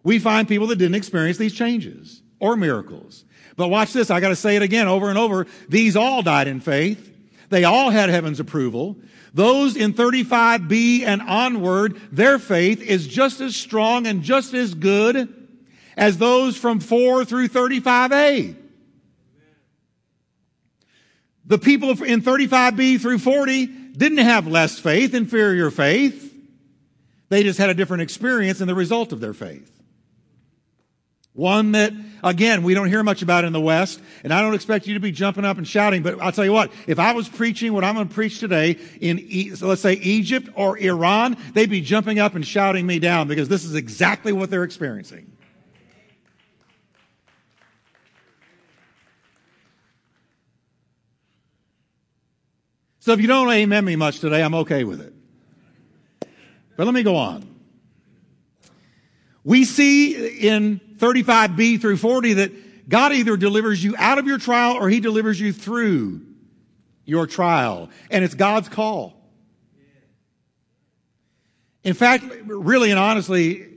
We 0.02 0.18
find 0.18 0.48
people 0.48 0.66
that 0.68 0.76
didn't 0.76 0.96
experience 0.96 1.38
these 1.38 1.54
changes 1.54 2.20
or 2.40 2.56
miracles. 2.56 3.24
But 3.56 3.68
watch 3.68 3.92
this. 3.92 4.10
I 4.10 4.20
got 4.20 4.28
to 4.30 4.36
say 4.36 4.56
it 4.56 4.62
again 4.62 4.88
over 4.88 5.08
and 5.08 5.18
over. 5.18 5.46
These 5.68 5.96
all 5.96 6.22
died 6.22 6.48
in 6.48 6.60
faith. 6.60 7.12
They 7.48 7.64
all 7.64 7.90
had 7.90 8.08
heaven's 8.08 8.40
approval. 8.40 8.96
Those 9.36 9.76
in 9.76 9.92
35b 9.92 11.02
and 11.02 11.20
onward, 11.20 12.00
their 12.10 12.38
faith 12.38 12.80
is 12.80 13.06
just 13.06 13.42
as 13.42 13.54
strong 13.54 14.06
and 14.06 14.22
just 14.22 14.54
as 14.54 14.72
good 14.72 15.28
as 15.94 16.16
those 16.16 16.56
from 16.56 16.80
4 16.80 17.26
through 17.26 17.48
35a. 17.48 18.56
The 21.44 21.58
people 21.58 21.90
in 22.02 22.22
35b 22.22 22.98
through 22.98 23.18
40 23.18 23.66
didn't 23.66 24.24
have 24.24 24.46
less 24.46 24.78
faith, 24.78 25.12
inferior 25.12 25.70
faith. 25.70 26.34
They 27.28 27.42
just 27.42 27.58
had 27.58 27.68
a 27.68 27.74
different 27.74 28.04
experience 28.04 28.62
in 28.62 28.68
the 28.68 28.74
result 28.74 29.12
of 29.12 29.20
their 29.20 29.34
faith. 29.34 29.75
One 31.36 31.72
that, 31.72 31.92
again, 32.24 32.62
we 32.62 32.72
don't 32.72 32.88
hear 32.88 33.02
much 33.02 33.20
about 33.20 33.44
in 33.44 33.52
the 33.52 33.60
West, 33.60 34.00
and 34.24 34.32
I 34.32 34.40
don't 34.40 34.54
expect 34.54 34.86
you 34.86 34.94
to 34.94 35.00
be 35.00 35.12
jumping 35.12 35.44
up 35.44 35.58
and 35.58 35.68
shouting, 35.68 36.02
but 36.02 36.18
I'll 36.18 36.32
tell 36.32 36.46
you 36.46 36.52
what, 36.52 36.72
if 36.86 36.98
I 36.98 37.12
was 37.12 37.28
preaching 37.28 37.74
what 37.74 37.84
I'm 37.84 37.94
going 37.94 38.08
to 38.08 38.14
preach 38.14 38.40
today 38.40 38.78
in, 39.02 39.54
let's 39.60 39.82
say 39.82 39.92
Egypt 39.92 40.48
or 40.54 40.78
Iran, 40.78 41.36
they'd 41.52 41.68
be 41.68 41.82
jumping 41.82 42.18
up 42.18 42.34
and 42.34 42.46
shouting 42.46 42.86
me 42.86 42.98
down 42.98 43.28
because 43.28 43.48
this 43.48 43.66
is 43.66 43.74
exactly 43.74 44.32
what 44.32 44.48
they're 44.48 44.64
experiencing. 44.64 45.30
So 53.00 53.12
if 53.12 53.20
you 53.20 53.26
don't 53.26 53.50
amen 53.50 53.84
me 53.84 53.94
much 53.94 54.20
today, 54.20 54.42
I'm 54.42 54.54
okay 54.54 54.84
with 54.84 55.02
it. 55.02 55.12
But 56.78 56.86
let 56.86 56.94
me 56.94 57.02
go 57.02 57.14
on. 57.14 57.55
We 59.46 59.64
see 59.64 60.48
in 60.48 60.80
35b 60.96 61.80
through 61.80 61.98
40 61.98 62.32
that 62.34 62.88
God 62.88 63.12
either 63.12 63.36
delivers 63.36 63.82
you 63.82 63.94
out 63.96 64.18
of 64.18 64.26
your 64.26 64.38
trial 64.38 64.74
or 64.74 64.88
he 64.88 64.98
delivers 64.98 65.40
you 65.40 65.52
through 65.52 66.20
your 67.04 67.28
trial. 67.28 67.88
And 68.10 68.24
it's 68.24 68.34
God's 68.34 68.68
call. 68.68 69.14
In 71.84 71.94
fact, 71.94 72.24
really 72.44 72.90
and 72.90 72.98
honestly, 72.98 73.68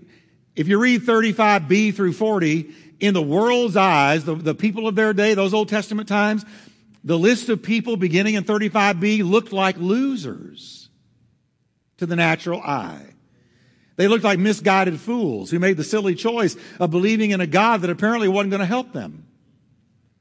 if 0.56 0.68
you 0.68 0.80
read 0.80 1.04
35b 1.04 1.94
through 1.94 2.14
40, 2.14 2.74
in 3.00 3.14
the 3.14 3.22
world's 3.22 3.78
eyes, 3.78 4.26
the, 4.26 4.34
the 4.34 4.56
people 4.56 4.88
of 4.88 4.96
their 4.96 5.14
day, 5.14 5.36
those 5.36 5.54
Old 5.54 5.70
Testament 5.70 6.10
times, 6.10 6.44
the 7.04 7.18
list 7.18 7.48
of 7.48 7.62
people 7.62 7.96
beginning 7.96 8.34
in 8.34 8.44
35b 8.44 9.24
looked 9.24 9.54
like 9.54 9.78
losers 9.78 10.90
to 11.98 12.08
the 12.08 12.16
natural 12.16 12.60
eye. 12.60 13.14
They 14.00 14.08
looked 14.08 14.24
like 14.24 14.40
misguided 14.40 14.98
fools 14.98 15.52
who 15.52 15.60
made 15.60 15.76
the 15.76 15.84
silly 15.84 16.16
choice 16.16 16.56
of 16.80 16.90
believing 16.90 17.32
in 17.32 17.42
a 17.42 17.46
God 17.46 17.82
that 17.82 17.90
apparently 17.90 18.30
wasn't 18.30 18.52
going 18.52 18.62
to 18.62 18.66
help 18.66 18.94
them. 18.94 19.26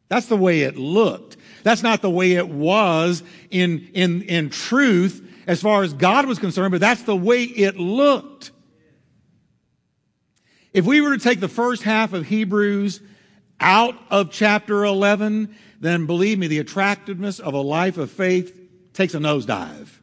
That's 0.08 0.26
the 0.26 0.36
way 0.36 0.62
it 0.62 0.76
looked. 0.76 1.36
That's 1.62 1.84
not 1.84 2.02
the 2.02 2.10
way 2.10 2.32
it 2.32 2.48
was 2.48 3.22
in, 3.52 3.88
in, 3.94 4.22
in 4.22 4.50
truth 4.50 5.24
as 5.46 5.62
far 5.62 5.84
as 5.84 5.92
God 5.92 6.26
was 6.26 6.40
concerned, 6.40 6.72
but 6.72 6.80
that's 6.80 7.04
the 7.04 7.14
way 7.14 7.44
it 7.44 7.78
looked. 7.78 8.50
If 10.72 10.84
we 10.84 11.00
were 11.00 11.16
to 11.16 11.22
take 11.22 11.38
the 11.38 11.46
first 11.46 11.84
half 11.84 12.12
of 12.14 12.26
Hebrews 12.26 13.00
out 13.60 13.94
of 14.10 14.32
chapter 14.32 14.84
11 14.84 15.54
then 15.80 16.06
believe 16.06 16.40
me, 16.40 16.48
the 16.48 16.58
attractiveness 16.58 17.38
of 17.38 17.54
a 17.54 17.60
life 17.60 17.96
of 17.96 18.10
faith 18.10 18.58
takes 18.92 19.14
a 19.14 19.18
nosedive. 19.18 19.97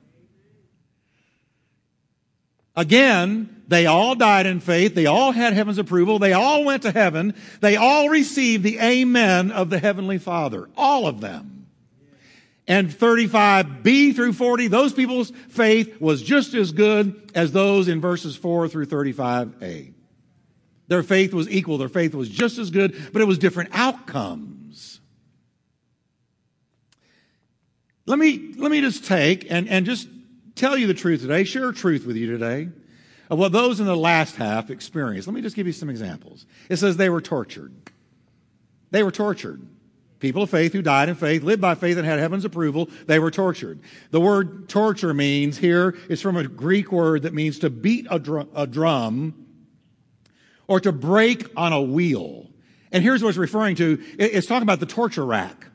Again, 2.76 3.64
they 3.68 3.86
all 3.86 4.16
died 4.16 4.46
in 4.46 4.60
faith. 4.60 4.96
They 4.96 5.06
all 5.06 5.32
had 5.32 5.54
heaven's 5.54 5.78
approval. 5.78 6.20
They 6.20 6.34
all 6.34 6.66
went 6.66 6.84
to 6.84 6.92
heaven. 6.92 7.34
They 7.62 7.78
all 7.78 8.10
received 8.10 8.64
the 8.64 8.80
amen 8.80 9.52
of 9.52 9.70
the 9.70 9.80
Heavenly 9.80 10.18
Father. 10.18 10.70
All 10.76 11.08
of 11.08 11.22
them. 11.22 11.68
And 12.68 12.90
35b 12.90 14.16
through 14.16 14.34
40, 14.34 14.68
those 14.68 14.92
people's 14.92 15.32
faith 15.50 16.02
was 16.02 16.22
just 16.22 16.54
as 16.54 16.72
good 16.72 17.32
as 17.36 17.52
those 17.52 17.88
in 17.88 18.02
verses 18.02 18.36
4 18.36 18.68
through 18.68 18.88
35a. 18.88 19.94
Their 20.88 21.04
faith 21.04 21.34
was 21.34 21.50
equal. 21.50 21.78
Their 21.78 21.90
faith 21.90 22.14
was 22.14 22.30
just 22.30 22.58
as 22.58 22.72
good, 22.72 22.96
but 23.14 23.22
it 23.22 23.26
was 23.26 23.38
different 23.38 23.70
outcomes. 23.74 25.00
Let 28.08 28.20
me, 28.20 28.54
let 28.58 28.70
me 28.70 28.82
just 28.82 29.06
take 29.06 29.50
and, 29.50 29.68
and 29.68 29.86
just 29.86 30.08
tell 30.56 30.78
you 30.78 30.88
the 30.88 30.94
truth 30.94 31.22
today, 31.22 31.44
share 31.44 31.72
truth 31.72 32.06
with 32.06 32.16
you 32.16 32.28
today 32.28 32.70
of 33.30 33.40
what 33.40 33.52
those 33.52 33.80
in 33.80 33.86
the 33.86 33.96
last 33.96 34.36
half 34.36 34.70
experienced. 34.70 35.28
Let 35.28 35.34
me 35.34 35.42
just 35.42 35.56
give 35.56 35.68
you 35.68 35.74
some 35.74 35.90
examples. 35.90 36.46
It 36.70 36.78
says 36.78 36.98
they 36.98 37.10
were 37.10 37.22
tortured. 37.22 37.74
They 38.92 39.04
were 39.04 39.12
tortured. 39.12 39.66
People 40.20 40.44
of 40.44 40.50
faith 40.50 40.74
who 40.74 40.82
died 40.82 41.10
in 41.10 41.16
faith, 41.16 41.44
lived 41.44 41.62
by 41.62 41.76
faith, 41.76 41.98
and 41.98 42.06
had 42.06 42.20
heaven's 42.20 42.46
approval, 42.46 42.90
they 43.06 43.20
were 43.20 43.32
tortured. 43.32 43.82
The 44.12 44.22
word 44.22 44.70
torture 44.70 45.14
means 45.14 45.58
here 45.58 45.96
is 46.10 46.22
from 46.22 46.38
a 46.38 46.48
Greek 46.48 46.92
word 46.92 47.24
that 47.24 47.34
means 47.34 47.60
to 47.60 47.70
beat 47.70 48.08
a, 48.10 48.48
a 48.56 48.66
drum 48.66 49.46
or 50.68 50.80
to 50.80 50.92
break 50.92 51.46
on 51.58 51.74
a 51.74 51.82
wheel. 51.82 52.50
And 52.92 53.04
here's 53.04 53.22
what 53.22 53.30
it's 53.30 53.38
referring 53.38 53.76
to 53.78 54.02
it's 54.18 54.48
talking 54.48 54.64
about 54.64 54.80
the 54.80 54.86
torture 54.86 55.26
rack 55.26 55.68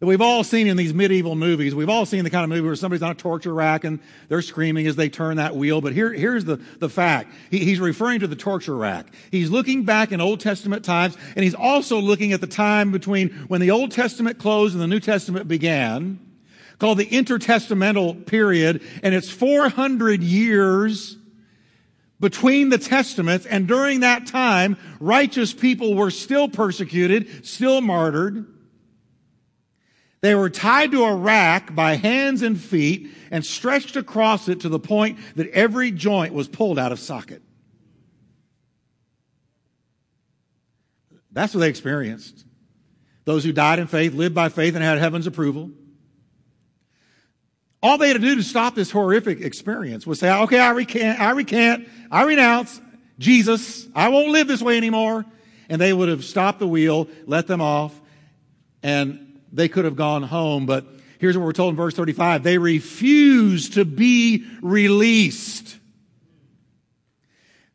that 0.00 0.06
we've 0.06 0.20
all 0.20 0.44
seen 0.44 0.66
in 0.66 0.76
these 0.76 0.92
medieval 0.92 1.34
movies. 1.34 1.74
We've 1.74 1.88
all 1.88 2.04
seen 2.06 2.24
the 2.24 2.30
kind 2.30 2.44
of 2.44 2.50
movie 2.50 2.66
where 2.66 2.76
somebody's 2.76 3.02
on 3.02 3.12
a 3.12 3.14
torture 3.14 3.54
rack 3.54 3.84
and 3.84 3.98
they're 4.28 4.42
screaming 4.42 4.86
as 4.86 4.96
they 4.96 5.08
turn 5.08 5.36
that 5.38 5.56
wheel. 5.56 5.80
But 5.80 5.92
here, 5.92 6.12
here's 6.12 6.44
the, 6.44 6.56
the 6.78 6.88
fact. 6.88 7.32
He, 7.50 7.58
he's 7.58 7.80
referring 7.80 8.20
to 8.20 8.26
the 8.26 8.36
torture 8.36 8.76
rack. 8.76 9.06
He's 9.30 9.50
looking 9.50 9.84
back 9.84 10.12
in 10.12 10.20
Old 10.20 10.40
Testament 10.40 10.84
times 10.84 11.16
and 11.34 11.44
he's 11.44 11.54
also 11.54 11.98
looking 11.98 12.32
at 12.32 12.40
the 12.40 12.46
time 12.46 12.92
between 12.92 13.30
when 13.48 13.60
the 13.60 13.70
Old 13.70 13.90
Testament 13.90 14.38
closed 14.38 14.74
and 14.74 14.82
the 14.82 14.86
New 14.86 15.00
Testament 15.00 15.48
began 15.48 16.20
called 16.78 16.98
the 16.98 17.06
intertestamental 17.06 18.26
period. 18.26 18.82
And 19.02 19.14
it's 19.14 19.30
400 19.30 20.22
years 20.22 21.16
between 22.20 22.68
the 22.70 22.78
testaments. 22.78 23.46
And 23.46 23.66
during 23.66 24.00
that 24.00 24.26
time, 24.26 24.76
righteous 25.00 25.52
people 25.52 25.94
were 25.94 26.10
still 26.10 26.48
persecuted, 26.48 27.46
still 27.46 27.80
martyred. 27.80 28.46
They 30.20 30.34
were 30.34 30.50
tied 30.50 30.92
to 30.92 31.04
a 31.04 31.14
rack 31.14 31.74
by 31.74 31.94
hands 31.94 32.42
and 32.42 32.60
feet 32.60 33.10
and 33.30 33.44
stretched 33.44 33.96
across 33.96 34.48
it 34.48 34.60
to 34.60 34.68
the 34.68 34.78
point 34.78 35.18
that 35.36 35.48
every 35.50 35.90
joint 35.90 36.32
was 36.32 36.48
pulled 36.48 36.78
out 36.78 36.92
of 36.92 36.98
socket. 36.98 37.42
That's 41.32 41.52
what 41.52 41.60
they 41.60 41.68
experienced. 41.68 42.46
Those 43.26 43.44
who 43.44 43.52
died 43.52 43.78
in 43.78 43.88
faith, 43.88 44.14
lived 44.14 44.34
by 44.34 44.48
faith, 44.48 44.74
and 44.74 44.82
had 44.82 44.98
heaven's 44.98 45.26
approval. 45.26 45.70
All 47.82 47.98
they 47.98 48.08
had 48.08 48.14
to 48.14 48.26
do 48.26 48.36
to 48.36 48.42
stop 48.42 48.74
this 48.74 48.90
horrific 48.90 49.42
experience 49.42 50.06
was 50.06 50.18
say, 50.18 50.32
okay, 50.32 50.58
I 50.58 50.70
recant, 50.70 51.20
I 51.20 51.32
recant, 51.32 51.88
I 52.10 52.22
renounce 52.22 52.80
Jesus. 53.18 53.86
I 53.94 54.08
won't 54.08 54.30
live 54.30 54.48
this 54.48 54.62
way 54.62 54.76
anymore. 54.76 55.26
And 55.68 55.80
they 55.80 55.92
would 55.92 56.08
have 56.08 56.24
stopped 56.24 56.58
the 56.58 56.66
wheel, 56.66 57.08
let 57.26 57.46
them 57.46 57.60
off, 57.60 58.00
and 58.82 59.35
they 59.56 59.68
could 59.68 59.84
have 59.84 59.96
gone 59.96 60.22
home, 60.22 60.66
but 60.66 60.86
here's 61.18 61.36
what 61.36 61.44
we're 61.44 61.52
told 61.52 61.70
in 61.70 61.76
verse 61.76 61.94
35. 61.94 62.42
They 62.42 62.58
refused 62.58 63.74
to 63.74 63.84
be 63.84 64.46
released. 64.60 65.78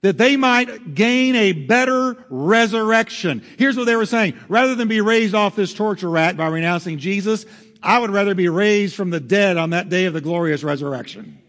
That 0.01 0.17
they 0.17 0.35
might 0.35 0.95
gain 0.95 1.35
a 1.35 1.51
better 1.51 2.25
resurrection. 2.29 3.43
Here's 3.57 3.77
what 3.77 3.85
they 3.85 3.95
were 3.95 4.05
saying. 4.05 4.35
Rather 4.47 4.73
than 4.73 4.87
be 4.87 5.01
raised 5.01 5.35
off 5.35 5.55
this 5.55 5.73
torture 5.73 6.09
rack 6.09 6.37
by 6.37 6.47
renouncing 6.47 6.97
Jesus, 6.97 7.45
I 7.83 7.99
would 7.99 8.09
rather 8.09 8.33
be 8.33 8.49
raised 8.49 8.95
from 8.95 9.09
the 9.09 9.19
dead 9.19 9.57
on 9.57 9.71
that 9.71 9.89
day 9.89 10.05
of 10.05 10.13
the 10.13 10.21
glorious 10.21 10.63
resurrection. 10.63 11.39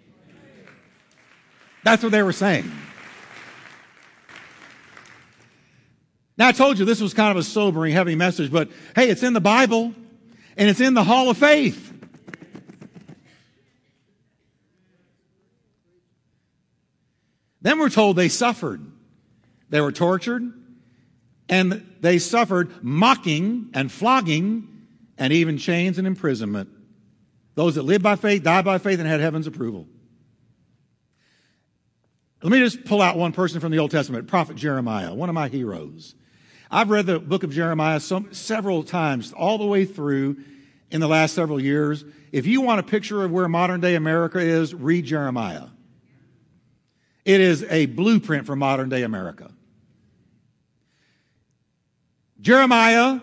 That's 1.85 2.03
what 2.03 2.13
they 2.13 2.23
were 2.23 2.33
saying. 2.33 2.71
Now, 6.39 6.49
I 6.49 6.53
told 6.53 6.79
you 6.79 6.85
this 6.85 7.01
was 7.01 7.15
kind 7.15 7.31
of 7.31 7.37
a 7.37 7.43
sobering, 7.43 7.93
heavy 7.93 8.15
message, 8.15 8.51
but 8.51 8.71
hey, 8.97 9.11
it's 9.11 9.23
in 9.23 9.33
the 9.33 9.41
Bible 9.41 9.95
and 10.57 10.69
it's 10.69 10.81
in 10.81 10.95
the 10.95 11.05
hall 11.05 11.31
of 11.31 11.39
faith. 11.39 11.91
Then 17.61 17.79
we're 17.79 17.91
told 17.91 18.17
they 18.17 18.29
suffered. 18.29 18.85
They 19.71 19.81
were 19.81 19.93
tortured 19.93 20.53
and 21.49 21.87
they 22.01 22.19
suffered 22.19 22.83
mocking 22.83 23.71
and 23.75 23.91
flogging 23.91 24.69
and 25.17 25.33
even 25.33 25.59
chains 25.59 25.99
and 25.99 26.07
imprisonment. 26.07 26.69
Those 27.55 27.75
that 27.77 27.83
lived 27.83 28.03
by 28.03 28.17
faith, 28.17 28.43
died 28.43 28.65
by 28.65 28.79
faith, 28.79 28.99
and 28.99 29.09
had 29.09 29.21
heaven's 29.21 29.47
approval. 29.47 29.87
Let 32.43 32.51
me 32.51 32.59
just 32.59 32.85
pull 32.85 33.01
out 33.01 33.17
one 33.17 33.33
person 33.33 33.61
from 33.61 33.71
the 33.71 33.79
Old 33.79 33.91
Testament, 33.91 34.27
Prophet 34.27 34.57
Jeremiah, 34.57 35.15
one 35.15 35.29
of 35.29 35.35
my 35.35 35.49
heroes. 35.49 36.15
I've 36.73 36.89
read 36.89 37.05
the 37.05 37.19
book 37.19 37.45
of 37.45 37.51
Jeremiah 37.51 38.01
so, 38.01 38.25
several 38.31 38.83
times, 38.83 39.35
all 39.35 39.59
the 39.59 39.67
way 39.67 39.85
through 39.85 40.39
in 40.91 41.03
the 41.03 41.07
last 41.07 41.35
several 41.35 41.61
years. 41.61 42.03
If 42.33 42.47
you 42.47 42.63
want 42.63 42.81
a 42.81 42.83
picture 42.83 43.23
of 43.23 43.31
where 43.31 43.47
modern 43.47 43.83
day 43.83 43.95
America 43.95 44.39
is, 44.39 44.75
read 44.75 45.05
Jeremiah. 45.05 45.67
It 47.27 47.43
is 47.43 47.63
a 47.65 47.87
blueprint 47.87 48.47
for 48.47 48.57
modern 48.57 48.89
day 48.89 49.03
America. 49.03 49.53
Jeremiah 52.41 53.21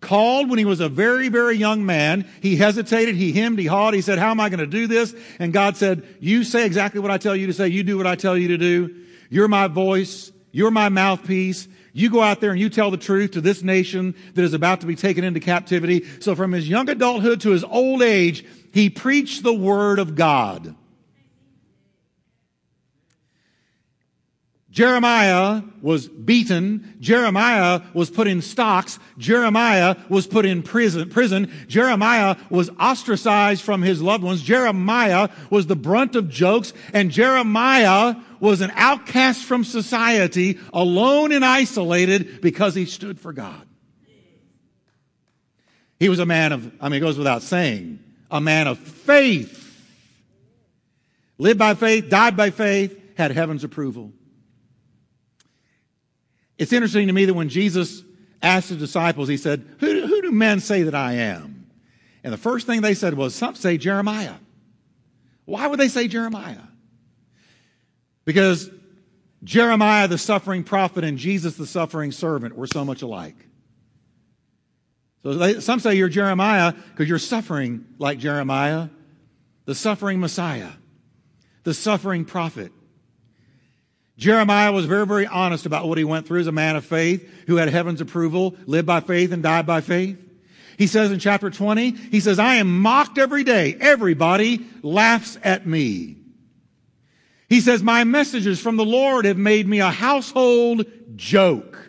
called 0.00 0.48
when 0.48 0.60
he 0.60 0.64
was 0.64 0.78
a 0.78 0.88
very, 0.88 1.28
very 1.28 1.56
young 1.56 1.84
man. 1.84 2.28
He 2.42 2.54
hesitated, 2.54 3.16
he 3.16 3.32
hemmed, 3.32 3.58
he 3.58 3.66
hawed, 3.66 3.94
he 3.94 4.02
said, 4.02 4.20
How 4.20 4.30
am 4.30 4.38
I 4.38 4.50
going 4.50 4.60
to 4.60 4.66
do 4.66 4.86
this? 4.86 5.14
And 5.40 5.52
God 5.52 5.76
said, 5.76 6.06
You 6.20 6.44
say 6.44 6.64
exactly 6.64 7.00
what 7.00 7.10
I 7.10 7.18
tell 7.18 7.34
you 7.34 7.48
to 7.48 7.52
say, 7.52 7.68
you 7.68 7.82
do 7.82 7.96
what 7.96 8.06
I 8.06 8.14
tell 8.14 8.38
you 8.38 8.48
to 8.48 8.58
do. 8.58 9.02
You're 9.30 9.48
my 9.48 9.66
voice, 9.66 10.30
you're 10.52 10.70
my 10.70 10.90
mouthpiece. 10.90 11.66
You 11.96 12.10
go 12.10 12.20
out 12.20 12.40
there 12.40 12.50
and 12.50 12.60
you 12.60 12.68
tell 12.68 12.90
the 12.90 12.96
truth 12.96 13.30
to 13.32 13.40
this 13.40 13.62
nation 13.62 14.16
that 14.34 14.42
is 14.42 14.52
about 14.52 14.80
to 14.80 14.86
be 14.86 14.96
taken 14.96 15.22
into 15.22 15.38
captivity. 15.38 16.04
So 16.18 16.34
from 16.34 16.50
his 16.50 16.68
young 16.68 16.90
adulthood 16.90 17.40
to 17.42 17.50
his 17.50 17.62
old 17.62 18.02
age, 18.02 18.44
he 18.72 18.90
preached 18.90 19.44
the 19.44 19.54
word 19.54 20.00
of 20.00 20.16
God. 20.16 20.74
Jeremiah 24.74 25.62
was 25.82 26.08
beaten. 26.08 26.96
Jeremiah 26.98 27.80
was 27.94 28.10
put 28.10 28.26
in 28.26 28.42
stocks. 28.42 28.98
Jeremiah 29.16 29.94
was 30.08 30.26
put 30.26 30.44
in 30.44 30.64
prison, 30.64 31.08
prison. 31.10 31.52
Jeremiah 31.68 32.34
was 32.50 32.70
ostracized 32.70 33.62
from 33.62 33.82
his 33.82 34.02
loved 34.02 34.24
ones. 34.24 34.42
Jeremiah 34.42 35.28
was 35.48 35.68
the 35.68 35.76
brunt 35.76 36.16
of 36.16 36.28
jokes. 36.28 36.72
And 36.92 37.12
Jeremiah 37.12 38.16
was 38.44 38.60
an 38.60 38.70
outcast 38.74 39.44
from 39.44 39.64
society, 39.64 40.58
alone 40.72 41.32
and 41.32 41.44
isolated 41.44 42.40
because 42.40 42.74
he 42.74 42.84
stood 42.84 43.18
for 43.18 43.32
God. 43.32 43.66
He 45.98 46.08
was 46.08 46.18
a 46.18 46.26
man 46.26 46.52
of, 46.52 46.70
I 46.80 46.88
mean, 46.88 46.98
it 46.98 47.00
goes 47.00 47.16
without 47.16 47.42
saying, 47.42 47.98
a 48.30 48.40
man 48.40 48.66
of 48.66 48.78
faith. 48.78 49.60
Lived 51.38 51.58
by 51.58 51.74
faith, 51.74 52.08
died 52.08 52.36
by 52.36 52.50
faith, 52.50 53.16
had 53.16 53.30
heaven's 53.30 53.64
approval. 53.64 54.12
It's 56.58 56.72
interesting 56.72 57.06
to 57.06 57.12
me 57.12 57.24
that 57.24 57.34
when 57.34 57.48
Jesus 57.48 58.02
asked 58.42 58.68
the 58.68 58.76
disciples, 58.76 59.28
he 59.28 59.36
said, 59.36 59.64
who, 59.80 60.06
who 60.06 60.22
do 60.22 60.30
men 60.30 60.60
say 60.60 60.82
that 60.82 60.94
I 60.94 61.14
am? 61.14 61.66
And 62.22 62.32
the 62.32 62.38
first 62.38 62.66
thing 62.66 62.80
they 62.80 62.94
said 62.94 63.14
was, 63.14 63.34
Some 63.34 63.54
say 63.54 63.76
Jeremiah. 63.76 64.36
Why 65.44 65.66
would 65.66 65.78
they 65.78 65.88
say 65.88 66.08
Jeremiah? 66.08 66.56
Because 68.24 68.70
Jeremiah, 69.42 70.08
the 70.08 70.18
suffering 70.18 70.64
prophet, 70.64 71.04
and 71.04 71.18
Jesus, 71.18 71.56
the 71.56 71.66
suffering 71.66 72.12
servant, 72.12 72.56
were 72.56 72.66
so 72.66 72.84
much 72.84 73.02
alike. 73.02 73.36
So 75.22 75.34
they, 75.34 75.60
some 75.60 75.80
say 75.80 75.94
you're 75.94 76.08
Jeremiah 76.08 76.72
because 76.72 77.08
you're 77.08 77.18
suffering 77.18 77.86
like 77.98 78.18
Jeremiah, 78.18 78.88
the 79.64 79.74
suffering 79.74 80.20
Messiah, 80.20 80.70
the 81.64 81.74
suffering 81.74 82.24
prophet. 82.24 82.72
Jeremiah 84.16 84.70
was 84.70 84.86
very, 84.86 85.06
very 85.06 85.26
honest 85.26 85.66
about 85.66 85.88
what 85.88 85.98
he 85.98 86.04
went 86.04 86.26
through 86.26 86.40
as 86.40 86.46
a 86.46 86.52
man 86.52 86.76
of 86.76 86.84
faith 86.84 87.28
who 87.46 87.56
had 87.56 87.68
heaven's 87.68 88.00
approval, 88.00 88.54
lived 88.66 88.86
by 88.86 89.00
faith 89.00 89.32
and 89.32 89.42
died 89.42 89.66
by 89.66 89.80
faith. 89.80 90.18
He 90.78 90.86
says 90.86 91.10
in 91.10 91.18
chapter 91.18 91.50
20, 91.50 91.90
he 91.90 92.20
says, 92.20 92.38
I 92.38 92.56
am 92.56 92.80
mocked 92.80 93.18
every 93.18 93.44
day. 93.44 93.76
Everybody 93.80 94.64
laughs 94.82 95.38
at 95.42 95.66
me. 95.66 96.16
He 97.54 97.60
says, 97.60 97.84
my 97.84 98.02
messages 98.02 98.58
from 98.58 98.76
the 98.76 98.84
Lord 98.84 99.26
have 99.26 99.38
made 99.38 99.68
me 99.68 99.78
a 99.78 99.88
household 99.88 100.86
joke. 101.14 101.88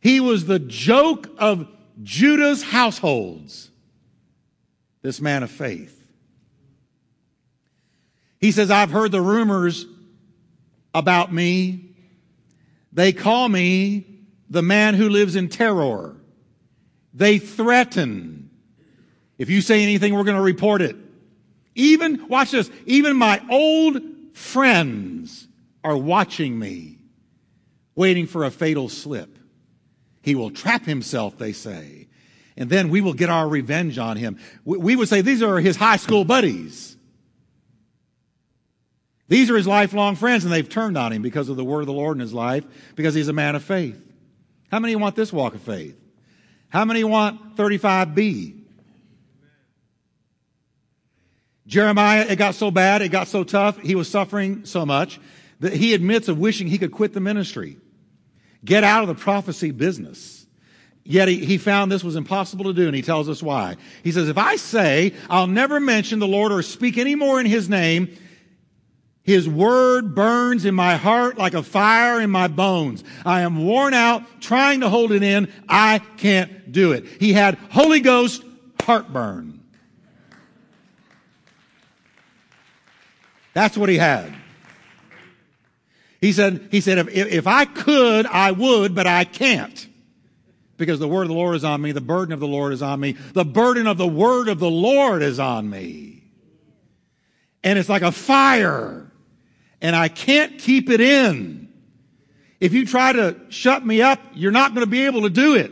He 0.00 0.18
was 0.18 0.46
the 0.46 0.58
joke 0.58 1.28
of 1.38 1.68
Judah's 2.02 2.64
households. 2.64 3.70
This 5.02 5.20
man 5.20 5.44
of 5.44 5.50
faith. 5.52 6.04
He 8.40 8.50
says, 8.50 8.68
I've 8.68 8.90
heard 8.90 9.12
the 9.12 9.22
rumors 9.22 9.86
about 10.92 11.32
me. 11.32 11.94
They 12.92 13.12
call 13.12 13.48
me 13.48 14.06
the 14.50 14.62
man 14.62 14.94
who 14.94 15.08
lives 15.08 15.36
in 15.36 15.48
terror. 15.48 16.16
They 17.12 17.38
threaten. 17.38 18.50
If 19.38 19.50
you 19.50 19.60
say 19.60 19.84
anything, 19.84 20.14
we're 20.14 20.24
going 20.24 20.36
to 20.36 20.42
report 20.42 20.82
it. 20.82 20.96
Even, 21.74 22.28
watch 22.28 22.52
this, 22.52 22.70
even 22.86 23.16
my 23.16 23.42
old 23.50 24.00
friends 24.32 25.48
are 25.82 25.96
watching 25.96 26.58
me, 26.58 26.98
waiting 27.94 28.26
for 28.26 28.44
a 28.44 28.50
fatal 28.50 28.88
slip. 28.88 29.38
He 30.22 30.34
will 30.34 30.50
trap 30.50 30.84
himself, 30.84 31.36
they 31.36 31.52
say. 31.52 32.08
And 32.56 32.70
then 32.70 32.88
we 32.88 33.00
will 33.00 33.14
get 33.14 33.28
our 33.28 33.48
revenge 33.48 33.98
on 33.98 34.16
him. 34.16 34.38
We 34.64 34.96
would 34.96 35.08
say 35.08 35.20
these 35.20 35.42
are 35.42 35.58
his 35.58 35.76
high 35.76 35.96
school 35.96 36.24
buddies. 36.24 36.96
These 39.28 39.50
are 39.50 39.56
his 39.56 39.66
lifelong 39.66 40.16
friends, 40.16 40.44
and 40.44 40.52
they've 40.52 40.68
turned 40.68 40.96
on 40.96 41.12
him 41.12 41.22
because 41.22 41.48
of 41.48 41.56
the 41.56 41.64
word 41.64 41.80
of 41.80 41.86
the 41.86 41.92
Lord 41.92 42.16
in 42.16 42.20
his 42.20 42.34
life, 42.34 42.64
because 42.94 43.14
he's 43.14 43.28
a 43.28 43.32
man 43.32 43.56
of 43.56 43.64
faith. 43.64 44.00
How 44.70 44.78
many 44.78 44.96
want 44.96 45.16
this 45.16 45.32
walk 45.32 45.54
of 45.54 45.62
faith? 45.62 45.98
How 46.68 46.84
many 46.84 47.04
want 47.04 47.56
35B? 47.56 48.53
Jeremiah, 51.66 52.26
it 52.28 52.36
got 52.36 52.54
so 52.54 52.70
bad, 52.70 53.02
it 53.02 53.08
got 53.08 53.28
so 53.28 53.44
tough, 53.44 53.78
he 53.78 53.94
was 53.94 54.08
suffering 54.08 54.64
so 54.66 54.84
much 54.84 55.18
that 55.60 55.72
he 55.72 55.94
admits 55.94 56.28
of 56.28 56.38
wishing 56.38 56.66
he 56.66 56.78
could 56.78 56.92
quit 56.92 57.12
the 57.14 57.20
ministry, 57.20 57.78
get 58.64 58.84
out 58.84 59.02
of 59.02 59.08
the 59.08 59.14
prophecy 59.14 59.70
business. 59.70 60.46
Yet 61.06 61.28
he, 61.28 61.44
he 61.44 61.58
found 61.58 61.92
this 61.92 62.02
was 62.02 62.16
impossible 62.16 62.64
to 62.64 62.72
do, 62.72 62.86
and 62.86 62.96
he 62.96 63.02
tells 63.02 63.28
us 63.28 63.42
why. 63.42 63.76
He 64.02 64.10
says, 64.10 64.28
If 64.28 64.38
I 64.38 64.56
say 64.56 65.14
I'll 65.28 65.46
never 65.46 65.78
mention 65.78 66.18
the 66.18 66.26
Lord 66.26 66.50
or 66.50 66.62
speak 66.62 66.96
any 66.96 67.14
more 67.14 67.40
in 67.40 67.46
his 67.46 67.68
name, 67.68 68.16
his 69.22 69.48
word 69.48 70.14
burns 70.14 70.66
in 70.66 70.74
my 70.74 70.96
heart 70.96 71.38
like 71.38 71.54
a 71.54 71.62
fire 71.62 72.20
in 72.20 72.30
my 72.30 72.48
bones. 72.48 73.04
I 73.24 73.40
am 73.40 73.64
worn 73.64 73.94
out 73.94 74.22
trying 74.40 74.80
to 74.80 74.90
hold 74.90 75.12
it 75.12 75.22
in. 75.22 75.50
I 75.66 75.98
can't 76.18 76.72
do 76.72 76.92
it. 76.92 77.06
He 77.20 77.32
had 77.32 77.54
Holy 77.70 78.00
Ghost 78.00 78.44
heartburn. 78.82 79.63
That's 83.54 83.76
what 83.76 83.88
he 83.88 83.96
had. 83.96 84.34
He 86.20 86.32
said, 86.32 86.68
he 86.70 86.80
said, 86.80 86.98
if, 86.98 87.08
if 87.08 87.46
I 87.46 87.64
could, 87.64 88.26
I 88.26 88.52
would, 88.52 88.94
but 88.94 89.06
I 89.06 89.24
can't. 89.24 89.88
Because 90.76 90.98
the 90.98 91.08
word 91.08 91.22
of 91.22 91.28
the 91.28 91.34
Lord 91.34 91.54
is 91.54 91.64
on 91.64 91.80
me. 91.80 91.92
The 91.92 92.00
burden 92.00 92.32
of 92.32 92.40
the 92.40 92.48
Lord 92.48 92.72
is 92.72 92.82
on 92.82 92.98
me. 92.98 93.12
The 93.12 93.44
burden 93.44 93.86
of 93.86 93.96
the 93.96 94.06
word 94.06 94.48
of 94.48 94.58
the 94.58 94.70
Lord 94.70 95.22
is 95.22 95.38
on 95.38 95.70
me. 95.70 96.24
And 97.62 97.78
it's 97.78 97.88
like 97.88 98.02
a 98.02 98.12
fire 98.12 99.10
and 99.84 99.94
I 99.94 100.08
can't 100.08 100.58
keep 100.58 100.88
it 100.88 101.02
in. 101.02 101.68
If 102.58 102.72
you 102.72 102.86
try 102.86 103.12
to 103.12 103.38
shut 103.50 103.84
me 103.84 104.00
up, 104.00 104.18
you're 104.32 104.50
not 104.50 104.74
going 104.74 104.84
to 104.84 104.90
be 104.90 105.04
able 105.04 105.22
to 105.22 105.30
do 105.30 105.56
it. 105.56 105.70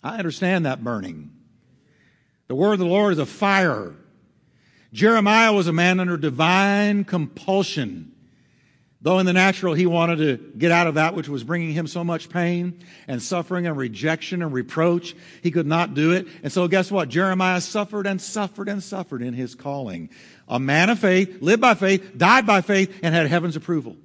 I 0.00 0.18
understand 0.18 0.66
that 0.66 0.84
burning. 0.84 1.32
The 2.46 2.54
word 2.54 2.74
of 2.74 2.78
the 2.78 2.86
Lord 2.86 3.14
is 3.14 3.18
a 3.18 3.26
fire. 3.26 3.92
Jeremiah 4.92 5.52
was 5.52 5.68
a 5.68 5.72
man 5.72 6.00
under 6.00 6.16
divine 6.16 7.04
compulsion. 7.04 8.12
Though 9.02 9.18
in 9.18 9.24
the 9.24 9.32
natural 9.32 9.72
he 9.72 9.86
wanted 9.86 10.16
to 10.16 10.36
get 10.58 10.72
out 10.72 10.86
of 10.86 10.94
that 10.94 11.14
which 11.14 11.28
was 11.28 11.42
bringing 11.42 11.72
him 11.72 11.86
so 11.86 12.04
much 12.04 12.28
pain 12.28 12.78
and 13.08 13.22
suffering 13.22 13.66
and 13.66 13.76
rejection 13.76 14.42
and 14.42 14.52
reproach, 14.52 15.16
he 15.42 15.50
could 15.50 15.66
not 15.66 15.94
do 15.94 16.12
it. 16.12 16.28
And 16.42 16.52
so 16.52 16.68
guess 16.68 16.90
what? 16.90 17.08
Jeremiah 17.08 17.62
suffered 17.62 18.06
and 18.06 18.20
suffered 18.20 18.68
and 18.68 18.82
suffered 18.82 19.22
in 19.22 19.32
his 19.32 19.54
calling 19.54 20.10
a 20.46 20.58
man 20.58 20.90
of 20.90 20.98
faith, 20.98 21.40
lived 21.40 21.62
by 21.62 21.74
faith, 21.74 22.18
died 22.18 22.44
by 22.44 22.60
faith, 22.60 22.92
and 23.02 23.14
had 23.14 23.28
heaven's 23.28 23.56
approval. 23.56 23.96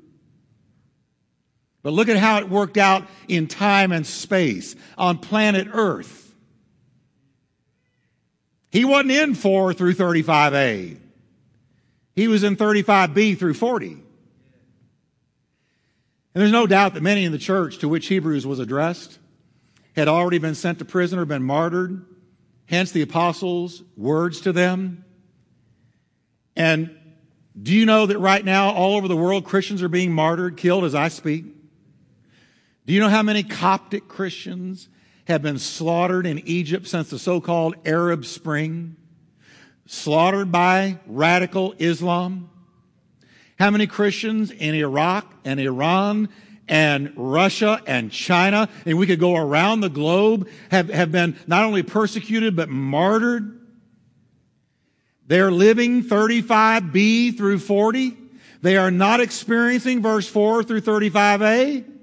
But 1.81 1.93
look 1.93 2.07
at 2.07 2.17
how 2.17 2.37
it 2.37 2.49
worked 2.49 2.77
out 2.77 3.05
in 3.27 3.47
time 3.47 3.91
and 3.91 4.07
space 4.07 4.75
on 4.97 5.17
planet 5.17 5.67
Earth. 5.71 6.24
He 8.75 8.83
wasn't 8.83 9.11
in 9.11 9.35
4 9.35 9.73
through 9.73 9.93
35A. 9.93 10.97
He 12.13 12.27
was 12.27 12.43
in 12.43 12.57
35B 12.57 13.39
through 13.39 13.53
40. 13.53 13.87
And 13.87 14.03
there's 16.33 16.51
no 16.51 16.67
doubt 16.67 16.95
that 16.95 17.01
many 17.01 17.23
in 17.23 17.31
the 17.31 17.37
church 17.37 17.77
to 17.77 17.87
which 17.87 18.07
Hebrews 18.07 18.45
was 18.45 18.59
addressed 18.59 19.17
had 19.95 20.09
already 20.09 20.39
been 20.39 20.55
sent 20.55 20.79
to 20.79 20.85
prison 20.85 21.19
or 21.19 21.23
been 21.23 21.41
martyred. 21.41 22.05
Hence 22.65 22.91
the 22.91 23.01
apostles' 23.01 23.81
words 23.95 24.41
to 24.41 24.51
them. 24.51 25.05
And 26.57 26.93
Do 27.57 27.73
you 27.73 27.85
know 27.85 28.05
that 28.07 28.19
right 28.19 28.43
now, 28.43 28.71
all 28.71 28.97
over 28.97 29.07
the 29.07 29.15
world, 29.15 29.45
Christians 29.45 29.83
are 29.83 29.87
being 29.87 30.11
martyred, 30.11 30.57
killed 30.57 30.83
as 30.83 30.93
I 30.93 31.07
speak? 31.07 31.45
Do 32.85 32.93
you 32.93 32.99
know 32.99 33.07
how 33.07 33.23
many 33.23 33.41
Coptic 33.41 34.09
Christians 34.09 34.89
have 35.25 35.41
been 35.41 35.59
slaughtered 35.59 36.25
in 36.25 36.39
Egypt 36.47 36.87
since 36.87 37.09
the 37.09 37.19
so 37.19 37.41
called 37.41 37.75
Arab 37.85 38.25
Spring? 38.25 38.95
Slaughtered 39.87 40.51
by 40.51 40.99
radical 41.05 41.75
Islam? 41.77 42.49
How 43.57 43.71
many 43.71 43.87
Christians 43.87 44.51
in 44.51 44.75
Iraq 44.75 45.31
and 45.45 45.59
Iran 45.59 46.29
and 46.67 47.13
Russia 47.15 47.81
and 47.85 48.11
China, 48.11 48.69
and 48.85 48.97
we 48.97 49.07
could 49.07 49.19
go 49.19 49.35
around 49.35 49.81
the 49.81 49.89
globe, 49.89 50.49
have, 50.71 50.89
have 50.89 51.11
been 51.11 51.37
not 51.47 51.63
only 51.63 51.83
persecuted 51.83 52.55
but 52.55 52.69
martyred? 52.69 53.59
They're 55.27 55.51
living 55.51 56.03
35b 56.03 57.37
through 57.37 57.59
40. 57.59 58.17
They 58.61 58.77
are 58.77 58.91
not 58.91 59.21
experiencing 59.21 60.01
verse 60.01 60.27
4 60.27 60.63
through 60.63 60.81
35a. 60.81 61.94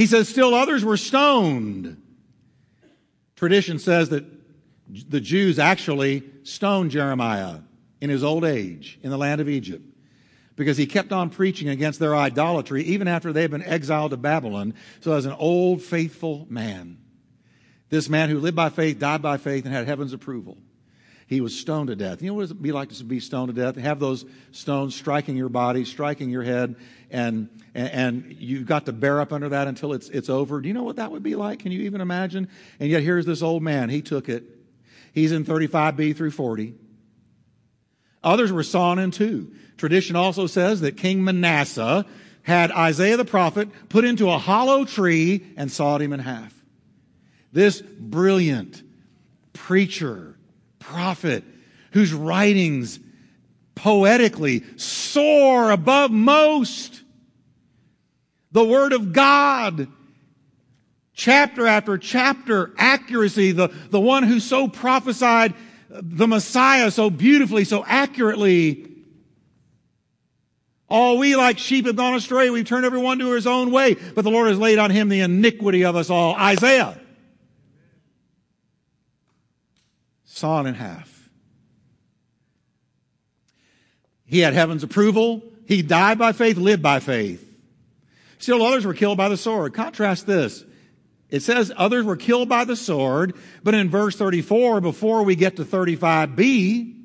He 0.00 0.06
says, 0.06 0.30
still 0.30 0.54
others 0.54 0.82
were 0.82 0.96
stoned. 0.96 2.00
Tradition 3.36 3.78
says 3.78 4.08
that 4.08 4.24
the 4.88 5.20
Jews 5.20 5.58
actually 5.58 6.22
stoned 6.42 6.90
Jeremiah 6.90 7.58
in 8.00 8.08
his 8.08 8.24
old 8.24 8.46
age 8.46 8.98
in 9.02 9.10
the 9.10 9.18
land 9.18 9.42
of 9.42 9.48
Egypt 9.50 9.84
because 10.56 10.78
he 10.78 10.86
kept 10.86 11.12
on 11.12 11.28
preaching 11.28 11.68
against 11.68 12.00
their 12.00 12.16
idolatry 12.16 12.82
even 12.84 13.08
after 13.08 13.30
they 13.30 13.42
had 13.42 13.50
been 13.50 13.62
exiled 13.62 14.12
to 14.12 14.16
Babylon. 14.16 14.72
So, 15.00 15.12
as 15.12 15.26
an 15.26 15.32
old 15.32 15.82
faithful 15.82 16.46
man, 16.48 16.96
this 17.90 18.08
man 18.08 18.30
who 18.30 18.38
lived 18.38 18.56
by 18.56 18.70
faith, 18.70 18.98
died 18.98 19.20
by 19.20 19.36
faith, 19.36 19.66
and 19.66 19.74
had 19.74 19.86
heaven's 19.86 20.14
approval. 20.14 20.56
He 21.30 21.40
was 21.40 21.56
stoned 21.56 21.86
to 21.86 21.94
death. 21.94 22.22
You 22.22 22.28
know 22.30 22.34
what 22.34 22.46
it 22.46 22.48
would 22.48 22.60
be 22.60 22.72
like 22.72 22.88
to 22.88 23.04
be 23.04 23.20
stoned 23.20 23.54
to 23.54 23.62
death? 23.62 23.76
Have 23.76 24.00
those 24.00 24.24
stones 24.50 24.96
striking 24.96 25.36
your 25.36 25.48
body, 25.48 25.84
striking 25.84 26.28
your 26.28 26.42
head, 26.42 26.74
and, 27.08 27.48
and, 27.72 27.88
and 27.88 28.36
you've 28.36 28.66
got 28.66 28.86
to 28.86 28.92
bear 28.92 29.20
up 29.20 29.32
under 29.32 29.48
that 29.50 29.68
until 29.68 29.92
it's, 29.92 30.08
it's 30.08 30.28
over. 30.28 30.60
Do 30.60 30.66
you 30.66 30.74
know 30.74 30.82
what 30.82 30.96
that 30.96 31.12
would 31.12 31.22
be 31.22 31.36
like? 31.36 31.60
Can 31.60 31.70
you 31.70 31.82
even 31.82 32.00
imagine? 32.00 32.48
And 32.80 32.90
yet 32.90 33.04
here's 33.04 33.26
this 33.26 33.42
old 33.42 33.62
man. 33.62 33.90
He 33.90 34.02
took 34.02 34.28
it. 34.28 34.42
He's 35.12 35.30
in 35.30 35.44
35b 35.44 36.16
through 36.16 36.32
40. 36.32 36.74
Others 38.24 38.50
were 38.50 38.64
sawn 38.64 38.98
in 38.98 39.12
two. 39.12 39.52
Tradition 39.76 40.16
also 40.16 40.48
says 40.48 40.80
that 40.80 40.96
King 40.96 41.22
Manasseh 41.22 42.06
had 42.42 42.72
Isaiah 42.72 43.16
the 43.16 43.24
prophet 43.24 43.68
put 43.88 44.04
into 44.04 44.28
a 44.28 44.38
hollow 44.38 44.84
tree 44.84 45.46
and 45.56 45.70
sawed 45.70 46.02
him 46.02 46.12
in 46.12 46.18
half. 46.18 46.52
This 47.52 47.80
brilliant 47.80 48.82
preacher, 49.52 50.29
prophet, 50.80 51.44
whose 51.92 52.12
writings 52.12 52.98
poetically 53.76 54.64
soar 54.76 55.70
above 55.70 56.10
most. 56.10 57.02
The 58.52 58.64
Word 58.64 58.92
of 58.92 59.12
God, 59.12 59.86
chapter 61.14 61.66
after 61.68 61.96
chapter, 61.96 62.72
accuracy, 62.76 63.52
the, 63.52 63.68
the 63.90 64.00
one 64.00 64.24
who 64.24 64.40
so 64.40 64.66
prophesied 64.66 65.54
the 65.88 66.26
Messiah 66.26 66.90
so 66.90 67.10
beautifully, 67.10 67.64
so 67.64 67.84
accurately. 67.86 68.86
All 70.88 71.18
we 71.18 71.36
like 71.36 71.58
sheep 71.58 71.86
have 71.86 71.96
gone 71.96 72.14
astray. 72.14 72.50
We've 72.50 72.66
turned 72.66 72.84
everyone 72.84 73.20
to 73.20 73.30
his 73.32 73.46
own 73.46 73.70
way, 73.70 73.94
but 73.94 74.22
the 74.22 74.30
Lord 74.30 74.48
has 74.48 74.58
laid 74.58 74.78
on 74.78 74.90
him 74.90 75.08
the 75.08 75.20
iniquity 75.20 75.84
of 75.84 75.94
us 75.94 76.10
all. 76.10 76.34
Isaiah. 76.34 76.98
Sawn 80.40 80.66
in 80.66 80.74
half. 80.74 81.28
He 84.24 84.40
had 84.40 84.54
heaven's 84.54 84.82
approval. 84.82 85.42
He 85.66 85.82
died 85.82 86.18
by 86.18 86.32
faith, 86.32 86.56
lived 86.56 86.82
by 86.82 87.00
faith. 87.00 87.46
Still 88.38 88.62
others 88.62 88.86
were 88.86 88.94
killed 88.94 89.18
by 89.18 89.28
the 89.28 89.36
sword. 89.36 89.74
Contrast 89.74 90.26
this. 90.26 90.64
It 91.28 91.42
says 91.42 91.70
others 91.76 92.04
were 92.04 92.16
killed 92.16 92.48
by 92.48 92.64
the 92.64 92.74
sword, 92.74 93.34
but 93.62 93.74
in 93.74 93.90
verse 93.90 94.16
34, 94.16 94.80
before 94.80 95.22
we 95.22 95.36
get 95.36 95.56
to 95.56 95.64
35b, 95.64 96.96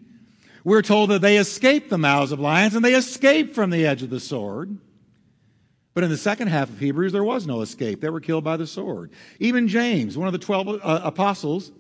we're 0.64 0.82
told 0.82 1.10
that 1.10 1.22
they 1.22 1.38
escaped 1.38 1.90
the 1.90 1.98
mouths 1.98 2.32
of 2.32 2.40
lions 2.40 2.74
and 2.74 2.84
they 2.84 2.96
escaped 2.96 3.54
from 3.54 3.70
the 3.70 3.86
edge 3.86 4.02
of 4.02 4.10
the 4.10 4.20
sword. 4.20 4.78
But 5.94 6.04
in 6.04 6.10
the 6.10 6.18
second 6.18 6.48
half 6.48 6.70
of 6.70 6.80
Hebrews, 6.80 7.12
there 7.12 7.24
was 7.24 7.46
no 7.46 7.62
escape. 7.62 8.02
They 8.02 8.10
were 8.10 8.22
killed 8.22 8.44
by 8.44 8.58
the 8.58 8.66
sword. 8.66 9.12
Even 9.40 9.68
James, 9.68 10.18
one 10.18 10.28
of 10.28 10.34
the 10.34 10.40
12 10.40 10.68
uh, 10.68 11.02
apostles, 11.04 11.72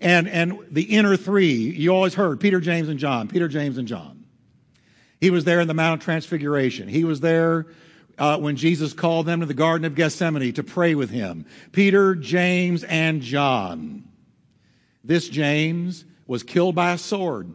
and, 0.00 0.28
and 0.28 0.58
the 0.70 0.82
inner 0.82 1.16
three, 1.16 1.54
you 1.54 1.90
always 1.90 2.14
heard 2.14 2.40
Peter, 2.40 2.60
James, 2.60 2.88
and 2.88 2.98
John, 2.98 3.28
Peter, 3.28 3.48
James, 3.48 3.78
and 3.78 3.88
John. 3.88 4.24
He 5.20 5.30
was 5.30 5.44
there 5.44 5.60
in 5.60 5.68
the 5.68 5.74
Mount 5.74 6.00
of 6.00 6.04
Transfiguration. 6.04 6.88
He 6.88 7.04
was 7.04 7.20
there 7.20 7.66
uh, 8.18 8.38
when 8.38 8.56
Jesus 8.56 8.92
called 8.92 9.26
them 9.26 9.40
to 9.40 9.46
the 9.46 9.54
Garden 9.54 9.84
of 9.84 9.94
Gethsemane 9.94 10.52
to 10.54 10.62
pray 10.62 10.94
with 10.94 11.10
him. 11.10 11.46
Peter, 11.72 12.14
James, 12.14 12.84
and 12.84 13.22
John. 13.22 14.04
This 15.02 15.28
James 15.28 16.04
was 16.26 16.42
killed 16.42 16.74
by 16.74 16.92
a 16.92 16.98
sword. 16.98 17.54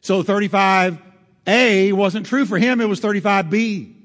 So 0.00 0.22
35A 0.22 1.92
wasn't 1.92 2.26
true 2.26 2.46
for 2.46 2.58
him, 2.58 2.80
it 2.80 2.88
was 2.88 3.00
35B. 3.00 3.96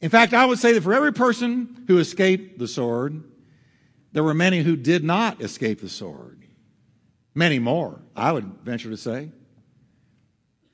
In 0.00 0.10
fact, 0.10 0.34
I 0.34 0.44
would 0.44 0.58
say 0.58 0.72
that 0.72 0.82
for 0.82 0.92
every 0.92 1.12
person 1.12 1.84
who 1.86 1.98
escaped 1.98 2.58
the 2.58 2.66
sword, 2.66 3.22
there 4.12 4.22
were 4.22 4.34
many 4.34 4.62
who 4.62 4.76
did 4.76 5.02
not 5.02 5.40
escape 5.40 5.80
the 5.80 5.88
sword. 5.88 6.44
Many 7.34 7.58
more, 7.58 8.00
I 8.14 8.32
would 8.32 8.44
venture 8.62 8.90
to 8.90 8.96
say. 8.96 9.30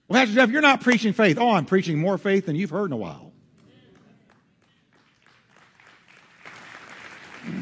Well, 0.09 0.20
Pastor 0.20 0.35
Jeff, 0.35 0.51
you're 0.51 0.62
not 0.62 0.81
preaching 0.81 1.12
faith. 1.12 1.38
Oh, 1.38 1.51
I'm 1.51 1.66
preaching 1.66 1.98
more 1.98 2.18
faith 2.18 2.46
than 2.46 2.57
you've 2.57 2.70
heard 2.70 2.87
in 2.87 2.92
a 2.92 2.96
while. 2.96 3.33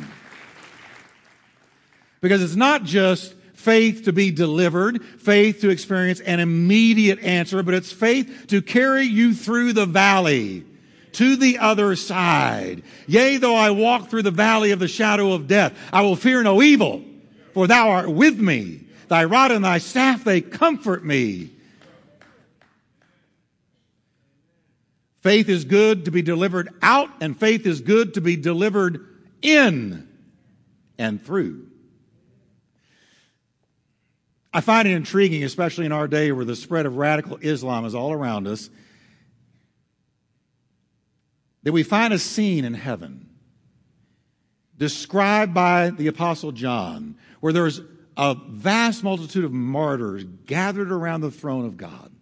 Because 2.23 2.43
it's 2.43 2.57
not 2.57 2.83
just 2.83 3.35
faith 3.53 4.07
to 4.07 4.13
be 4.13 4.31
delivered, 4.31 5.05
faith 5.05 5.61
to 5.61 5.69
experience 5.69 6.19
an 6.21 6.41
immediate 6.41 7.21
answer, 7.21 7.63
but 7.63 7.75
it's 7.75 7.93
faith 7.93 8.47
to 8.49 8.63
carry 8.63 9.05
you 9.05 9.35
through 9.35 9.75
the 9.75 9.87
valley 9.87 10.65
to 11.17 11.37
the 11.37 11.59
other 11.59 11.97
side. 11.97 12.83
Yea, 13.07 13.39
though 13.39 13.55
I 13.55 13.71
walk 13.71 14.09
through 14.09 14.23
the 14.23 14.31
valley 14.31 14.71
of 14.71 14.79
the 14.79 14.89
shadow 14.89 15.33
of 15.33 15.47
death, 15.47 15.77
I 15.93 16.03
will 16.03 16.17
fear 16.17 16.43
no 16.43 16.63
evil, 16.63 17.03
for 17.55 17.67
thou 17.67 17.91
art 17.91 18.11
with 18.11 18.39
me. 18.39 18.87
Thy 19.09 19.25
rod 19.25 19.51
and 19.51 19.65
thy 19.65 19.79
staff, 19.79 20.25
they 20.25 20.41
comfort 20.41 21.05
me. 21.05 21.51
Faith 25.23 25.49
is 25.49 25.65
good 25.65 26.05
to 26.05 26.11
be 26.11 26.23
delivered 26.23 26.69
out, 26.83 27.11
and 27.21 27.39
faith 27.39 27.67
is 27.67 27.81
good 27.81 28.15
to 28.15 28.21
be 28.21 28.37
delivered 28.37 29.05
in 29.43 30.07
and 30.99 31.25
through. 31.25 31.67
I 34.53 34.61
find 34.61 34.87
it 34.87 34.93
intriguing, 34.93 35.45
especially 35.45 35.87
in 35.87 35.93
our 35.93 36.09
day 36.09 36.31
where 36.31 36.45
the 36.45 36.57
spread 36.57 36.87
of 36.87 36.97
radical 36.97 37.39
Islam 37.41 37.85
is 37.85 37.95
all 37.95 38.13
around 38.13 38.47
us, 38.47 38.71
that 41.67 41.73
we 41.73 41.83
find 41.83 42.15
a 42.15 42.19
scene 42.21 42.65
in 42.65 42.75
heaven 42.75 43.29
described 44.79 45.53
by 45.53 45.91
the 45.91 46.07
Apostle 46.07 46.53
John 46.53 47.17
where 47.41 47.53
there's 47.53 47.81
a 48.17 48.37
vast 48.51 49.03
multitude 49.03 49.45
of 49.45 49.53
martyrs 49.53 50.23
gathered 50.23 50.93
around 50.93 51.23
the 51.23 51.31
throne 51.33 51.67
of 51.67 51.77
God. 51.77 52.13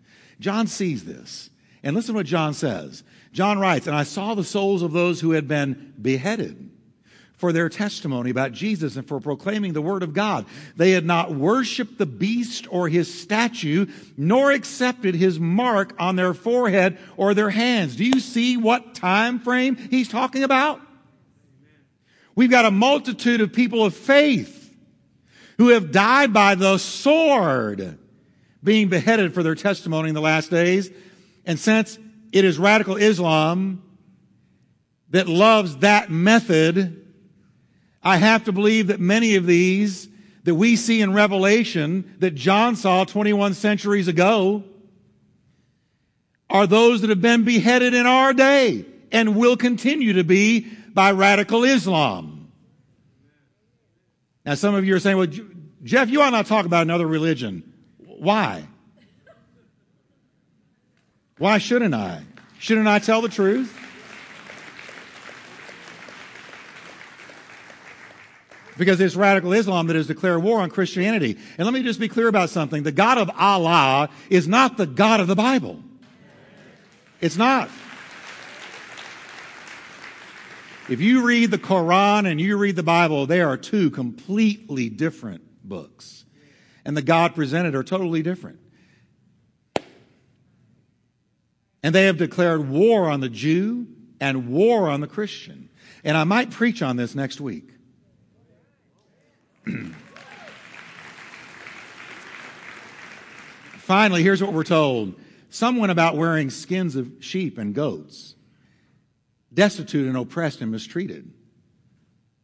John 0.41 0.67
sees 0.67 1.05
this. 1.05 1.51
And 1.83 1.95
listen 1.95 2.15
to 2.15 2.21
what 2.21 2.25
John 2.25 2.55
says. 2.55 3.05
John 3.33 3.59
writes, 3.59 3.87
And 3.87 3.95
I 3.95 4.05
saw 4.05 4.35
the 4.35 4.45
souls 4.45 4.81
of 4.81 4.93
those 4.93 5.21
who 5.21 5.33
had 5.33 5.47
been 5.47 5.93
beheaded 6.01 6.71
for 7.45 7.53
their 7.53 7.69
testimony 7.69 8.31
about 8.31 8.53
Jesus 8.53 8.97
and 8.97 9.07
for 9.07 9.21
proclaiming 9.21 9.75
the 9.75 9.83
word 9.83 10.03
of 10.03 10.15
God. 10.15 10.47
They 10.77 10.93
had 10.93 11.05
not 11.05 11.35
worshiped 11.35 11.99
the 11.99 12.07
beast 12.07 12.67
or 12.71 12.89
his 12.89 13.13
statue, 13.21 13.85
nor 14.17 14.51
accepted 14.51 15.15
his 15.15 15.39
mark 15.39 15.95
on 15.99 16.17
their 16.17 16.33
forehead 16.33 16.97
or 17.19 17.35
their 17.35 17.51
hands. 17.51 17.97
Do 17.97 18.05
you 18.07 18.19
see 18.19 18.57
what 18.57 18.95
time 18.95 19.41
frame 19.41 19.77
he's 19.77 20.09
talking 20.09 20.43
about? 20.43 20.81
We've 22.35 22.49
got 22.49 22.65
a 22.65 22.71
multitude 22.71 23.43
of 23.43 23.53
people 23.53 23.85
of 23.85 23.95
faith 23.95 24.75
who 25.59 25.69
have 25.69 25.93
died 25.93 26.33
by 26.33 26.55
the 26.55 26.79
sword 26.79 27.99
being 28.63 28.89
beheaded 28.89 29.35
for 29.35 29.43
their 29.43 29.55
testimony 29.55 30.09
in 30.09 30.15
the 30.15 30.23
last 30.23 30.51
days. 30.51 30.91
And 31.45 31.59
since 31.59 31.99
it 32.33 32.47
is 32.47 32.57
radical 32.57 32.97
Islam 32.97 33.83
that 35.11 35.29
loves 35.29 35.77
that 35.81 36.11
method, 36.11 37.03
I 38.05 38.19
have 38.19 38.45
to 38.45 38.53
believe 38.53 38.89
that 38.89 39.01
many 39.01 39.37
of 39.37 39.47
these 39.47 40.09
that 40.45 40.55
we 40.55 40.77
see 40.77 41.01
in 41.01 41.15
Revelation 41.15 42.15
that 42.19 42.35
John 42.35 42.77
saw 42.77 43.05
21 43.05 43.55
centuries 43.55 44.09
ago 44.09 44.63
are 46.51 46.67
those 46.67 47.01
that 47.01 47.11
have 47.11 47.23
been 47.23 47.45
beheaded 47.45 47.95
in 47.95 48.07
our 48.07 48.35
day 48.35 48.85
and 49.11 49.37
will 49.37 49.57
continue 49.57 50.13
to 50.15 50.25
be 50.25 50.61
by 50.93 51.13
radical 51.13 51.65
Islam. 51.65 52.53
Now, 54.45 54.55
some 54.55 54.75
of 54.75 54.85
you 54.85 54.95
are 54.95 55.01
saying, 55.01 55.17
well, 55.17 55.29
Jeff, 55.83 56.11
you 56.11 56.21
ought 56.21 56.31
not 56.31 56.47
talk 56.47 56.67
about 56.67 56.83
another 56.83 57.07
religion. 57.07 57.73
Why? 57.99 58.69
Why 61.39 61.59
shouldn't 61.59 61.95
I? 61.95 62.23
Shouldn't 62.59 62.87
I 62.87 62.99
tell 62.99 63.23
the 63.23 63.29
truth? 63.29 63.79
Because 68.77 69.01
it's 69.01 69.15
radical 69.15 69.53
Islam 69.53 69.87
that 69.87 69.97
has 69.97 70.09
declared 70.09 70.43
war 70.43 70.61
on 70.61 70.71
Christianity. 70.71 71.39
And 71.59 71.65
let 71.67 71.73
me 71.73 71.83
just 71.83 72.01
be 72.01 72.09
clear 72.09 72.29
about 72.29 72.51
something. 72.51 72.83
The 72.83 72.93
God 72.93 73.19
of 73.19 73.31
Allah 73.39 74.09
is 74.29 74.49
not 74.49 74.77
the 74.77 74.87
God 74.87 75.21
of 75.21 75.29
the 75.29 75.37
Bible. 75.37 75.81
It's 77.21 77.37
not. 77.37 77.71
If 80.89 81.01
you 81.01 81.25
read 81.25 81.51
the 81.51 81.59
Quran 81.59 82.31
and 82.31 82.41
you 82.41 82.59
read 82.59 82.77
the 82.77 82.83
Bible, 82.83 83.27
they 83.27 83.41
are 83.41 83.57
two 83.57 83.91
completely 83.91 84.91
different 84.91 85.43
books. 85.67 86.25
And 86.85 86.97
the 86.97 87.03
God 87.03 87.35
presented 87.35 87.75
are 87.75 87.83
totally 87.83 88.23
different. 88.23 88.59
And 91.83 91.95
they 91.95 92.05
have 92.05 92.19
declared 92.19 92.69
war 92.69 93.09
on 93.09 93.21
the 93.21 93.29
Jew 93.29 93.87
and 94.21 94.49
war 94.49 94.89
on 94.89 95.01
the 95.01 95.07
Christian. 95.07 95.71
And 96.03 96.17
I 96.17 96.25
might 96.25 96.51
preach 96.51 96.83
on 96.83 96.97
this 96.97 97.15
next 97.15 97.41
week. 97.41 97.74
Finally, 103.79 104.23
here's 104.23 104.43
what 104.43 104.53
we're 104.53 104.65
told. 104.65 105.15
Some 105.51 105.77
went 105.77 105.93
about 105.93 106.17
wearing 106.17 106.51
skins 106.51 106.97
of 106.97 107.13
sheep 107.21 107.59
and 107.59 107.75
goats, 107.75 108.35
destitute 109.53 110.09
and 110.09 110.17
oppressed 110.17 110.61
and 110.61 110.73
mistreated. 110.73 111.31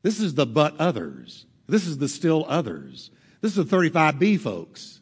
This 0.02 0.20
is 0.20 0.34
the 0.34 0.46
but 0.46 0.78
others. 0.78 1.46
This 1.68 1.86
is 1.86 1.98
the 1.98 2.08
still 2.08 2.44
others. 2.48 3.10
This 3.40 3.56
is 3.56 3.66
the 3.66 3.76
35B 3.76 4.38
folks. 4.40 5.00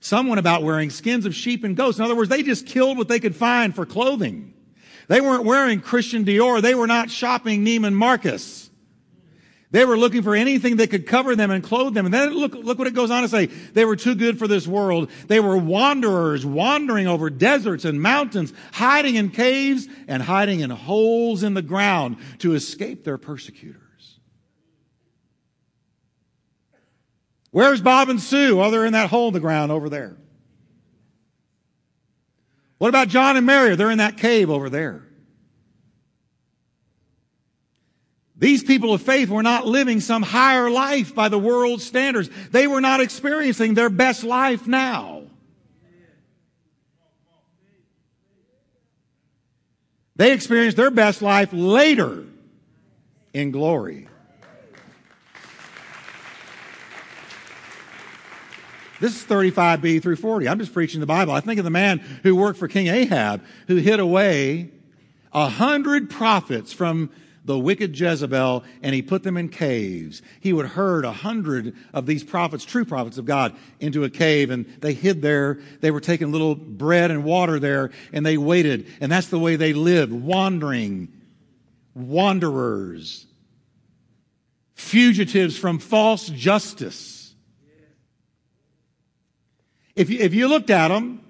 Some 0.00 0.28
went 0.28 0.38
about 0.38 0.62
wearing 0.62 0.90
skins 0.90 1.26
of 1.26 1.34
sheep 1.34 1.64
and 1.64 1.76
goats. 1.76 1.98
In 1.98 2.04
other 2.04 2.14
words, 2.14 2.30
they 2.30 2.42
just 2.42 2.66
killed 2.66 2.96
what 2.96 3.08
they 3.08 3.18
could 3.18 3.34
find 3.34 3.74
for 3.74 3.84
clothing. 3.84 4.54
They 5.08 5.20
weren't 5.20 5.44
wearing 5.44 5.80
Christian 5.80 6.24
Dior. 6.24 6.62
They 6.62 6.74
were 6.74 6.86
not 6.86 7.10
shopping 7.10 7.64
Neiman 7.64 7.94
Marcus. 7.94 8.67
They 9.70 9.84
were 9.84 9.98
looking 9.98 10.22
for 10.22 10.34
anything 10.34 10.76
that 10.76 10.88
could 10.88 11.06
cover 11.06 11.36
them 11.36 11.50
and 11.50 11.62
clothe 11.62 11.92
them. 11.92 12.06
And 12.06 12.14
then 12.14 12.32
look, 12.32 12.54
look 12.54 12.78
what 12.78 12.86
it 12.86 12.94
goes 12.94 13.10
on 13.10 13.22
to 13.22 13.28
say. 13.28 13.46
They 13.46 13.84
were 13.84 13.96
too 13.96 14.14
good 14.14 14.38
for 14.38 14.48
this 14.48 14.66
world. 14.66 15.10
They 15.26 15.40
were 15.40 15.58
wanderers, 15.58 16.46
wandering 16.46 17.06
over 17.06 17.28
deserts 17.28 17.84
and 17.84 18.00
mountains, 18.00 18.54
hiding 18.72 19.16
in 19.16 19.28
caves 19.28 19.86
and 20.06 20.22
hiding 20.22 20.60
in 20.60 20.70
holes 20.70 21.42
in 21.42 21.52
the 21.52 21.62
ground 21.62 22.16
to 22.38 22.54
escape 22.54 23.04
their 23.04 23.18
persecutors. 23.18 23.82
Where's 27.50 27.82
Bob 27.82 28.08
and 28.08 28.20
Sue? 28.20 28.56
Well, 28.56 28.70
they're 28.70 28.86
in 28.86 28.92
that 28.94 29.10
hole 29.10 29.28
in 29.28 29.34
the 29.34 29.40
ground 29.40 29.70
over 29.70 29.90
there. 29.90 30.16
What 32.78 32.88
about 32.88 33.08
John 33.08 33.36
and 33.36 33.44
Mary? 33.44 33.74
They're 33.76 33.90
in 33.90 33.98
that 33.98 34.16
cave 34.16 34.48
over 34.48 34.70
there. 34.70 35.07
These 38.38 38.62
people 38.62 38.94
of 38.94 39.02
faith 39.02 39.28
were 39.28 39.42
not 39.42 39.66
living 39.66 40.00
some 40.00 40.22
higher 40.22 40.70
life 40.70 41.14
by 41.14 41.28
the 41.28 41.38
world's 41.38 41.84
standards. 41.84 42.30
They 42.50 42.68
were 42.68 42.80
not 42.80 43.00
experiencing 43.00 43.74
their 43.74 43.90
best 43.90 44.22
life 44.22 44.66
now. 44.66 45.22
They 50.14 50.32
experienced 50.32 50.76
their 50.76 50.90
best 50.90 51.20
life 51.20 51.50
later 51.52 52.24
in 53.32 53.50
glory. 53.50 54.08
This 59.00 59.16
is 59.16 59.24
35b 59.24 60.02
through 60.02 60.16
40. 60.16 60.48
I'm 60.48 60.58
just 60.58 60.72
preaching 60.72 60.98
the 61.00 61.06
Bible. 61.06 61.32
I 61.32 61.40
think 61.40 61.58
of 61.58 61.64
the 61.64 61.70
man 61.70 61.98
who 62.24 62.34
worked 62.34 62.58
for 62.58 62.66
King 62.66 62.88
Ahab, 62.88 63.44
who 63.68 63.76
hid 63.76 64.00
away 64.00 64.70
a 65.32 65.48
hundred 65.48 66.10
prophets 66.10 66.72
from 66.72 67.10
the 67.48 67.58
wicked 67.58 67.98
Jezebel 67.98 68.62
and 68.82 68.94
he 68.94 69.00
put 69.00 69.22
them 69.22 69.38
in 69.38 69.48
caves. 69.48 70.20
He 70.38 70.52
would 70.52 70.66
herd 70.66 71.06
a 71.06 71.12
hundred 71.12 71.74
of 71.94 72.04
these 72.04 72.22
prophets, 72.22 72.62
true 72.62 72.84
prophets 72.84 73.16
of 73.16 73.24
God, 73.24 73.56
into 73.80 74.04
a 74.04 74.10
cave 74.10 74.50
and 74.50 74.66
they 74.80 74.92
hid 74.92 75.22
there. 75.22 75.58
They 75.80 75.90
were 75.90 76.02
taking 76.02 76.30
little 76.30 76.54
bread 76.54 77.10
and 77.10 77.24
water 77.24 77.58
there 77.58 77.90
and 78.12 78.24
they 78.24 78.36
waited. 78.36 78.86
And 79.00 79.10
that's 79.10 79.28
the 79.28 79.38
way 79.38 79.56
they 79.56 79.72
lived, 79.72 80.12
wandering, 80.12 81.08
wanderers, 81.94 83.26
fugitives 84.74 85.56
from 85.56 85.78
false 85.78 86.28
justice. 86.28 87.34
If 89.96 90.10
you, 90.10 90.20
if 90.20 90.34
you 90.34 90.48
looked 90.48 90.68
at 90.68 90.88
them, 90.88 91.24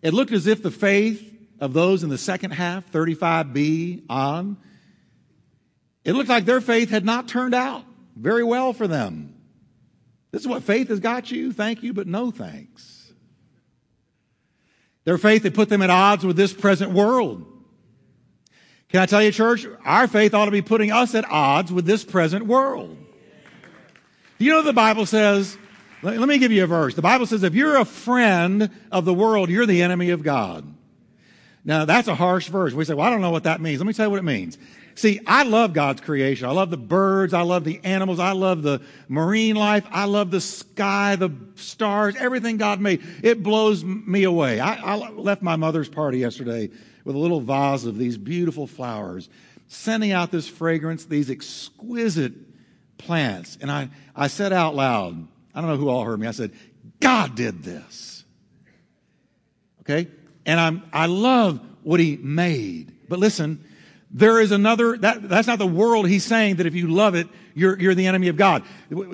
it 0.00 0.14
looked 0.14 0.30
as 0.30 0.46
if 0.46 0.62
the 0.62 0.70
faith 0.70 1.34
of 1.58 1.72
those 1.72 2.04
in 2.04 2.08
the 2.08 2.18
second 2.18 2.52
half, 2.52 2.88
35b 2.92 4.04
on, 4.08 4.58
it 6.06 6.14
looked 6.14 6.28
like 6.28 6.44
their 6.44 6.60
faith 6.60 6.88
had 6.88 7.04
not 7.04 7.26
turned 7.26 7.54
out 7.54 7.84
very 8.14 8.44
well 8.44 8.72
for 8.72 8.86
them. 8.86 9.34
This 10.30 10.42
is 10.42 10.48
what 10.48 10.62
faith 10.62 10.88
has 10.88 11.00
got 11.00 11.30
you. 11.32 11.52
Thank 11.52 11.82
you, 11.82 11.92
but 11.92 12.06
no 12.06 12.30
thanks. 12.30 13.12
Their 15.04 15.18
faith 15.18 15.42
had 15.42 15.54
put 15.54 15.68
them 15.68 15.82
at 15.82 15.90
odds 15.90 16.24
with 16.24 16.36
this 16.36 16.52
present 16.52 16.92
world. 16.92 17.44
Can 18.88 19.00
I 19.00 19.06
tell 19.06 19.20
you, 19.20 19.32
church, 19.32 19.66
our 19.84 20.06
faith 20.06 20.32
ought 20.32 20.44
to 20.44 20.52
be 20.52 20.62
putting 20.62 20.92
us 20.92 21.14
at 21.16 21.24
odds 21.28 21.72
with 21.72 21.86
this 21.86 22.04
present 22.04 22.46
world. 22.46 22.96
Do 24.38 24.44
you 24.44 24.52
know 24.52 24.62
the 24.62 24.72
Bible 24.72 25.06
says? 25.06 25.58
Let 26.02 26.28
me 26.28 26.38
give 26.38 26.52
you 26.52 26.62
a 26.62 26.68
verse. 26.68 26.94
The 26.94 27.02
Bible 27.02 27.26
says, 27.26 27.42
if 27.42 27.54
you're 27.54 27.78
a 27.78 27.84
friend 27.84 28.70
of 28.92 29.04
the 29.04 29.14
world, 29.14 29.50
you're 29.50 29.66
the 29.66 29.82
enemy 29.82 30.10
of 30.10 30.22
God. 30.22 30.72
Now, 31.64 31.84
that's 31.84 32.06
a 32.06 32.14
harsh 32.14 32.48
verse. 32.48 32.74
We 32.74 32.84
say, 32.84 32.94
well, 32.94 33.06
I 33.06 33.10
don't 33.10 33.22
know 33.22 33.32
what 33.32 33.42
that 33.42 33.60
means. 33.60 33.80
Let 33.80 33.88
me 33.88 33.92
tell 33.92 34.06
you 34.06 34.10
what 34.10 34.20
it 34.20 34.24
means. 34.24 34.56
See, 34.96 35.20
I 35.26 35.42
love 35.42 35.74
God's 35.74 36.00
creation. 36.00 36.48
I 36.48 36.52
love 36.52 36.70
the 36.70 36.78
birds. 36.78 37.34
I 37.34 37.42
love 37.42 37.64
the 37.64 37.80
animals. 37.84 38.18
I 38.18 38.32
love 38.32 38.62
the 38.62 38.80
marine 39.08 39.54
life. 39.54 39.84
I 39.90 40.06
love 40.06 40.30
the 40.30 40.40
sky, 40.40 41.16
the 41.16 41.30
stars, 41.54 42.16
everything 42.16 42.56
God 42.56 42.80
made. 42.80 43.02
It 43.22 43.42
blows 43.42 43.84
me 43.84 44.24
away. 44.24 44.58
I, 44.58 44.94
I 44.94 45.10
left 45.10 45.42
my 45.42 45.56
mother's 45.56 45.90
party 45.90 46.18
yesterday 46.18 46.70
with 47.04 47.14
a 47.14 47.18
little 47.18 47.42
vase 47.42 47.84
of 47.84 47.98
these 47.98 48.16
beautiful 48.16 48.66
flowers, 48.66 49.28
sending 49.68 50.12
out 50.12 50.30
this 50.30 50.48
fragrance, 50.48 51.04
these 51.04 51.30
exquisite 51.30 52.32
plants. 52.96 53.58
And 53.60 53.70
I, 53.70 53.90
I 54.14 54.28
said 54.28 54.54
out 54.54 54.74
loud, 54.74 55.28
I 55.54 55.60
don't 55.60 55.68
know 55.68 55.76
who 55.76 55.90
all 55.90 56.04
heard 56.04 56.18
me. 56.18 56.26
I 56.26 56.30
said, 56.30 56.52
God 57.00 57.34
did 57.34 57.62
this. 57.62 58.24
Okay? 59.82 60.08
And 60.46 60.58
I'm, 60.58 60.84
I 60.90 61.04
love 61.04 61.60
what 61.82 62.00
he 62.00 62.16
made. 62.16 62.94
But 63.10 63.18
listen, 63.18 63.62
there 64.10 64.40
is 64.40 64.52
another, 64.52 64.96
that, 64.98 65.28
that's 65.28 65.48
not 65.48 65.58
the 65.58 65.66
world 65.66 66.08
he's 66.08 66.24
saying 66.24 66.56
that 66.56 66.66
if 66.66 66.74
you 66.74 66.88
love 66.88 67.14
it, 67.14 67.26
you're, 67.54 67.78
you're 67.78 67.94
the 67.94 68.06
enemy 68.06 68.28
of 68.28 68.36
God. 68.36 68.62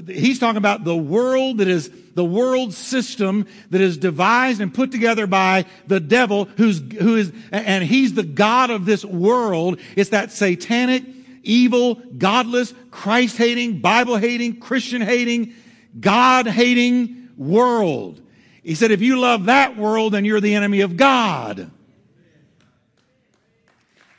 He's 0.06 0.38
talking 0.38 0.58
about 0.58 0.84
the 0.84 0.96
world 0.96 1.58
that 1.58 1.68
is 1.68 1.90
the 2.14 2.24
world 2.24 2.74
system 2.74 3.46
that 3.70 3.80
is 3.80 3.96
devised 3.96 4.60
and 4.60 4.72
put 4.72 4.92
together 4.92 5.26
by 5.26 5.64
the 5.86 5.98
devil 5.98 6.44
who's, 6.44 6.80
who 6.80 7.16
is, 7.16 7.32
and 7.50 7.82
he's 7.84 8.14
the 8.14 8.22
God 8.22 8.70
of 8.70 8.84
this 8.84 9.04
world. 9.04 9.80
It's 9.96 10.10
that 10.10 10.30
satanic, 10.30 11.04
evil, 11.42 11.94
godless, 11.94 12.74
Christ 12.90 13.38
hating, 13.38 13.80
Bible 13.80 14.16
hating, 14.16 14.60
Christian 14.60 15.00
hating, 15.00 15.54
God 15.98 16.46
hating 16.46 17.30
world. 17.36 18.20
He 18.62 18.74
said, 18.74 18.90
if 18.90 19.00
you 19.00 19.18
love 19.18 19.46
that 19.46 19.76
world, 19.76 20.12
then 20.12 20.24
you're 20.24 20.40
the 20.40 20.54
enemy 20.54 20.82
of 20.82 20.96
God. 20.96 21.70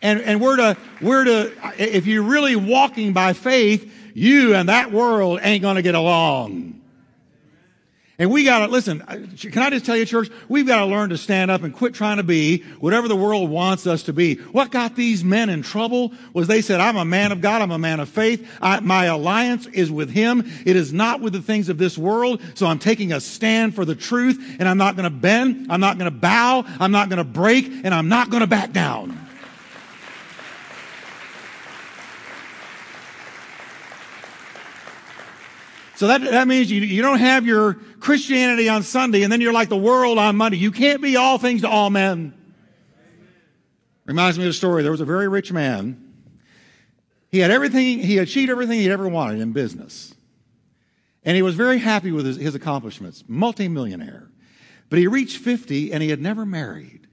And, 0.04 0.22
and 0.22 0.42
we're 0.42 0.58
to, 0.58 0.78
we're 1.02 1.24
to, 1.24 1.52
if 1.78 2.06
you're 2.06 2.24
really 2.24 2.58
walking 2.58 3.14
by 3.14 3.32
faith, 3.34 3.92
you 4.14 4.54
and 4.54 4.70
that 4.70 4.92
world 4.92 5.40
ain't 5.42 5.62
going 5.62 5.78
to 5.78 5.82
get 5.82 5.96
along. 5.96 6.82
And 8.20 8.30
we 8.30 8.44
got 8.44 8.60
to, 8.60 8.72
listen, 8.72 9.00
can 9.38 9.64
I 9.64 9.72
just 9.72 9.86
tell 9.86 9.98
you, 9.98 10.06
church, 10.06 10.30
we've 10.48 10.68
got 10.68 10.82
to 10.82 10.86
learn 10.86 11.10
to 11.10 11.18
stand 11.18 11.50
up 11.50 11.64
and 11.64 11.74
quit 11.74 11.96
trying 11.96 12.18
to 12.18 12.24
be 12.24 12.60
whatever 12.80 13.08
the 13.08 13.16
world 13.16 13.50
wants 13.50 13.88
us 13.88 14.04
to 14.04 14.14
be. 14.14 14.36
What 14.36 14.72
got 14.72 14.96
these 14.96 15.24
men 15.24 15.50
in 15.50 15.64
trouble 15.64 16.12
was 16.32 16.48
they 16.48 16.62
said, 16.62 16.80
I'm 16.80 16.98
a 16.98 17.06
man 17.06 17.32
of 17.32 17.42
God, 17.42 17.62
I'm 17.62 17.72
a 17.72 17.80
man 17.80 18.00
of 18.00 18.10
faith, 18.10 18.48
I, 18.62 18.82
my 18.82 19.06
alliance 19.06 19.66
is 19.68 19.90
with 19.90 20.12
Him. 20.12 20.44
It 20.66 20.76
is 20.76 20.94
not 20.94 21.22
with 21.22 21.34
the 21.34 21.42
things 21.42 21.70
of 21.70 21.78
this 21.80 21.98
world, 21.98 22.42
so 22.54 22.68
I'm 22.68 22.78
taking 22.78 23.14
a 23.14 23.20
stand 23.20 23.74
for 23.74 23.84
the 23.84 23.96
truth, 23.96 24.58
and 24.60 24.70
I'm 24.70 24.78
not 24.78 24.96
going 24.96 25.06
to 25.06 25.18
bend, 25.18 25.68
I'm 25.72 25.80
not 25.80 25.98
going 25.98 26.12
to 26.12 26.18
bow, 26.18 26.66
I'm 26.80 26.92
not 26.92 27.10
going 27.10 27.18
to 27.18 27.24
break, 27.24 27.66
and 27.66 27.96
I'm 27.96 28.10
not 28.10 28.30
going 28.30 28.42
to 28.42 28.48
back 28.48 28.74
down. 28.74 29.23
So 36.04 36.08
that, 36.08 36.20
that 36.20 36.50
means 36.50 36.70
you, 36.70 36.82
you 36.82 37.02
don't 37.02 37.20
have 37.20 37.46
your 37.46 37.76
Christianity 38.02 38.68
on 38.68 38.84
Sunday 38.84 39.24
and 39.24 39.32
then 39.32 39.40
you're 39.40 39.54
like 39.54 39.70
the 39.70 39.78
world 39.78 40.18
on 40.18 40.36
Monday. 40.36 40.58
You 40.58 40.70
can't 40.70 41.02
be 41.02 41.16
all 41.16 41.38
things 41.38 41.62
to 41.62 41.70
all 41.70 41.90
men. 41.90 42.34
Reminds 44.04 44.38
me 44.38 44.44
of 44.44 44.50
a 44.50 44.54
story. 44.54 44.84
There 44.84 44.92
was 44.92 45.00
a 45.00 45.06
very 45.06 45.30
rich 45.30 45.54
man. 45.54 46.14
He 47.32 47.40
had 47.40 47.52
everything, 47.52 48.00
he 48.00 48.18
achieved 48.18 48.52
everything 48.52 48.82
he'd 48.82 48.92
ever 48.92 49.08
wanted 49.08 49.40
in 49.40 49.54
business. 49.54 50.14
And 51.24 51.38
he 51.38 51.42
was 51.42 51.56
very 51.56 51.78
happy 51.78 52.12
with 52.12 52.26
his, 52.26 52.36
his 52.36 52.54
accomplishments, 52.54 53.24
multimillionaire. 53.30 54.30
But 54.90 55.00
he 55.00 55.08
reached 55.08 55.38
50 55.38 55.94
and 55.94 56.04
he 56.04 56.10
had 56.10 56.20
never 56.20 56.46
married. 56.46 57.08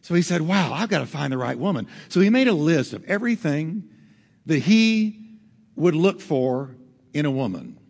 So 0.00 0.14
he 0.14 0.22
said, 0.22 0.40
Wow, 0.40 0.72
I've 0.72 0.88
got 0.88 1.00
to 1.00 1.06
find 1.06 1.30
the 1.30 1.36
right 1.36 1.58
woman. 1.58 1.88
So 2.08 2.20
he 2.20 2.30
made 2.30 2.48
a 2.48 2.54
list 2.54 2.94
of 2.94 3.04
everything 3.04 3.86
that 4.46 4.60
he 4.60 5.20
would 5.76 5.94
look 5.94 6.22
for 6.22 6.74
in 7.12 7.26
a 7.26 7.30
woman. 7.30 7.80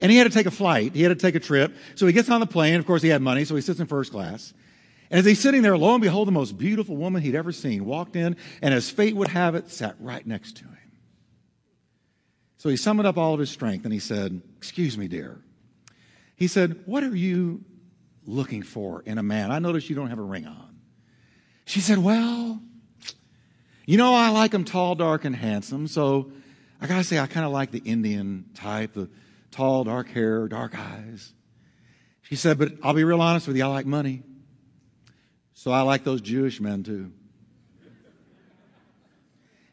And 0.00 0.10
he 0.10 0.18
had 0.18 0.24
to 0.24 0.30
take 0.30 0.46
a 0.46 0.50
flight. 0.50 0.94
He 0.94 1.02
had 1.02 1.10
to 1.10 1.14
take 1.14 1.34
a 1.34 1.40
trip. 1.40 1.74
So 1.94 2.06
he 2.06 2.12
gets 2.12 2.30
on 2.30 2.40
the 2.40 2.46
plane. 2.46 2.76
Of 2.76 2.86
course, 2.86 3.02
he 3.02 3.08
had 3.08 3.20
money, 3.20 3.44
so 3.44 3.54
he 3.54 3.60
sits 3.60 3.80
in 3.80 3.86
first 3.86 4.10
class. 4.10 4.54
And 5.10 5.18
as 5.18 5.26
he's 5.26 5.40
sitting 5.40 5.62
there, 5.62 5.76
lo 5.76 5.94
and 5.94 6.02
behold, 6.02 6.28
the 6.28 6.32
most 6.32 6.56
beautiful 6.56 6.96
woman 6.96 7.22
he'd 7.22 7.34
ever 7.34 7.52
seen 7.52 7.84
walked 7.84 8.16
in, 8.16 8.36
and 8.62 8.72
as 8.72 8.88
fate 8.88 9.16
would 9.16 9.28
have 9.28 9.54
it, 9.54 9.68
sat 9.70 9.96
right 9.98 10.26
next 10.26 10.56
to 10.58 10.64
him. 10.64 10.76
So 12.60 12.68
he 12.68 12.76
summoned 12.76 13.06
up 13.06 13.16
all 13.16 13.32
of 13.32 13.40
his 13.40 13.50
strength 13.50 13.84
and 13.84 13.92
he 13.92 14.00
said, 14.00 14.42
Excuse 14.58 14.98
me, 14.98 15.08
dear. 15.08 15.40
He 16.36 16.46
said, 16.46 16.82
What 16.84 17.02
are 17.02 17.16
you 17.16 17.64
looking 18.26 18.62
for 18.62 19.02
in 19.06 19.16
a 19.16 19.22
man? 19.22 19.50
I 19.50 19.60
notice 19.60 19.88
you 19.88 19.96
don't 19.96 20.10
have 20.10 20.18
a 20.18 20.22
ring 20.22 20.46
on. 20.46 20.78
She 21.64 21.80
said, 21.80 21.98
Well, 21.98 22.60
you 23.86 23.96
know, 23.96 24.14
I 24.14 24.28
like 24.28 24.52
him 24.52 24.64
tall, 24.64 24.94
dark, 24.94 25.24
and 25.24 25.34
handsome, 25.34 25.88
so 25.88 26.32
I 26.80 26.86
gotta 26.86 27.02
say, 27.02 27.18
I 27.18 27.26
kind 27.26 27.46
of 27.46 27.52
like 27.52 27.70
the 27.70 27.78
Indian 27.78 28.44
type, 28.54 28.92
the 28.92 29.08
tall, 29.50 29.84
dark 29.84 30.08
hair, 30.08 30.48
dark 30.48 30.78
eyes. 30.78 31.32
She 32.22 32.36
said, 32.36 32.58
But 32.58 32.72
I'll 32.82 32.94
be 32.94 33.04
real 33.04 33.20
honest 33.20 33.46
with 33.46 33.56
you, 33.56 33.64
I 33.64 33.68
like 33.68 33.86
money. 33.86 34.22
So 35.54 35.72
I 35.72 35.82
like 35.82 36.04
those 36.04 36.20
Jewish 36.20 36.60
men 36.60 36.82
too. 36.82 37.12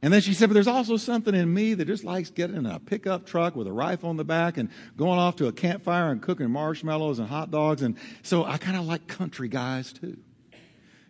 And 0.01 0.13
then 0.13 0.21
she 0.21 0.33
said, 0.33 0.49
but 0.49 0.53
there's 0.53 0.67
also 0.67 0.95
something 0.97 1.33
in 1.33 1.51
me 1.51 1.73
that 1.73 1.85
just 1.85 2.03
likes 2.03 2.29
getting 2.29 2.55
in 2.55 2.65
a 2.65 2.79
pickup 2.79 3.25
truck 3.25 3.55
with 3.55 3.67
a 3.67 3.73
rifle 3.73 4.11
in 4.11 4.17
the 4.17 4.23
back 4.23 4.57
and 4.57 4.69
going 4.95 5.17
off 5.17 5.37
to 5.37 5.47
a 5.47 5.51
campfire 5.51 6.11
and 6.11 6.21
cooking 6.21 6.51
marshmallows 6.51 7.17
and 7.19 7.27
hot 7.27 7.49
dogs. 7.49 7.81
And 7.81 7.97
so 8.21 8.45
I 8.45 8.57
kind 8.57 8.77
of 8.77 8.85
like 8.85 9.07
country 9.07 9.47
guys 9.47 9.91
too. 9.93 10.17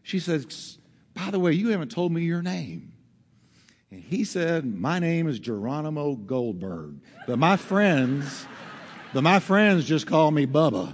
She 0.03 0.19
says, 0.19 0.77
by 1.13 1.31
the 1.31 1.39
way, 1.39 1.51
you 1.51 1.69
haven't 1.69 1.91
told 1.91 2.13
me 2.13 2.23
your 2.23 2.41
name. 2.41 2.93
And 3.91 4.01
he 4.01 4.23
said, 4.23 4.65
my 4.65 4.99
name 4.99 5.27
is 5.27 5.39
Geronimo 5.39 6.15
Goldberg. 6.15 6.99
But 7.25 7.39
my 7.39 7.57
friends, 7.57 8.45
but 9.17 9.23
my 9.23 9.39
friends 9.39 9.83
just 9.83 10.05
call 10.05 10.29
me 10.29 10.45
Bubba. 10.45 10.93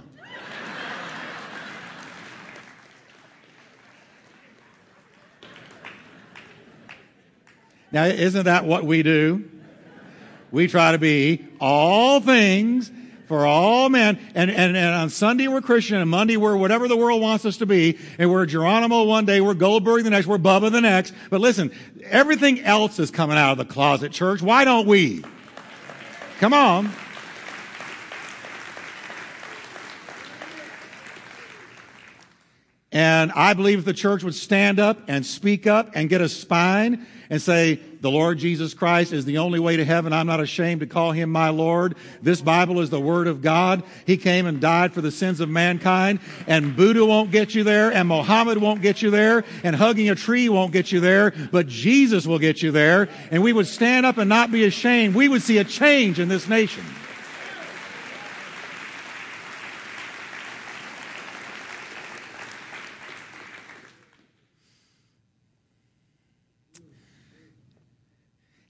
Now, 7.92 8.04
isn't 8.04 8.44
that 8.44 8.64
what 8.64 8.84
we 8.84 9.02
do? 9.02 9.44
We 10.50 10.68
try 10.68 10.92
to 10.92 10.98
be 10.98 11.44
all 11.60 12.22
things 12.22 12.90
for 13.28 13.44
all 13.44 13.90
men. 13.90 14.18
And, 14.34 14.50
and, 14.50 14.74
and 14.74 14.94
on 14.94 15.10
Sunday 15.10 15.46
we're 15.46 15.60
Christian, 15.60 15.98
and 15.98 16.08
Monday 16.08 16.38
we're 16.38 16.56
whatever 16.56 16.88
the 16.88 16.96
world 16.96 17.20
wants 17.20 17.44
us 17.44 17.58
to 17.58 17.66
be. 17.66 17.98
And 18.18 18.30
we're 18.30 18.46
Geronimo 18.46 19.04
one 19.04 19.26
day, 19.26 19.42
we're 19.42 19.52
Goldberg 19.52 20.02
the 20.02 20.08
next, 20.08 20.26
we're 20.26 20.38
Bubba 20.38 20.72
the 20.72 20.80
next. 20.80 21.12
But 21.28 21.42
listen, 21.42 21.72
everything 22.04 22.60
else 22.60 22.98
is 22.98 23.10
coming 23.10 23.36
out 23.36 23.52
of 23.52 23.58
the 23.58 23.66
closet, 23.66 24.12
church. 24.12 24.40
Why 24.40 24.64
don't 24.64 24.86
we? 24.86 25.22
Come 26.38 26.54
on. 26.54 26.90
And 32.94 33.32
I 33.32 33.54
believe 33.54 33.84
the 33.84 33.92
church 33.92 34.22
would 34.22 34.36
stand 34.36 34.78
up 34.78 35.00
and 35.08 35.26
speak 35.26 35.66
up 35.66 35.90
and 35.94 36.08
get 36.08 36.20
a 36.20 36.28
spine 36.28 37.04
and 37.28 37.42
say, 37.42 37.80
the 38.00 38.10
Lord 38.10 38.38
Jesus 38.38 38.72
Christ 38.72 39.12
is 39.12 39.24
the 39.24 39.38
only 39.38 39.58
way 39.58 39.76
to 39.78 39.84
heaven. 39.84 40.12
I'm 40.12 40.28
not 40.28 40.38
ashamed 40.38 40.80
to 40.80 40.86
call 40.86 41.10
him 41.10 41.32
my 41.32 41.48
Lord. 41.48 41.96
This 42.22 42.40
Bible 42.40 42.80
is 42.80 42.90
the 42.90 43.00
Word 43.00 43.26
of 43.26 43.42
God. 43.42 43.82
He 44.06 44.16
came 44.16 44.46
and 44.46 44.60
died 44.60 44.92
for 44.92 45.00
the 45.00 45.10
sins 45.10 45.40
of 45.40 45.48
mankind. 45.48 46.20
And 46.46 46.76
Buddha 46.76 47.04
won't 47.04 47.32
get 47.32 47.54
you 47.54 47.64
there, 47.64 47.92
and 47.92 48.06
Mohammed 48.06 48.58
won't 48.58 48.82
get 48.82 49.02
you 49.02 49.10
there, 49.10 49.42
and 49.64 49.74
hugging 49.74 50.10
a 50.10 50.14
tree 50.14 50.48
won't 50.48 50.72
get 50.72 50.92
you 50.92 51.00
there, 51.00 51.32
but 51.50 51.66
Jesus 51.66 52.26
will 52.28 52.38
get 52.38 52.62
you 52.62 52.70
there. 52.70 53.08
And 53.32 53.42
we 53.42 53.52
would 53.52 53.66
stand 53.66 54.06
up 54.06 54.18
and 54.18 54.28
not 54.28 54.52
be 54.52 54.66
ashamed. 54.66 55.16
We 55.16 55.28
would 55.28 55.42
see 55.42 55.58
a 55.58 55.64
change 55.64 56.20
in 56.20 56.28
this 56.28 56.46
nation. 56.46 56.84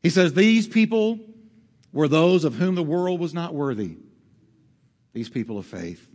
He 0.04 0.10
says, 0.10 0.34
These 0.34 0.68
people 0.68 1.18
were 1.90 2.08
those 2.08 2.44
of 2.44 2.54
whom 2.54 2.74
the 2.74 2.82
world 2.82 3.18
was 3.18 3.32
not 3.32 3.54
worthy. 3.54 3.96
These 5.14 5.30
people 5.30 5.56
of 5.56 5.64
faith. 5.64 6.06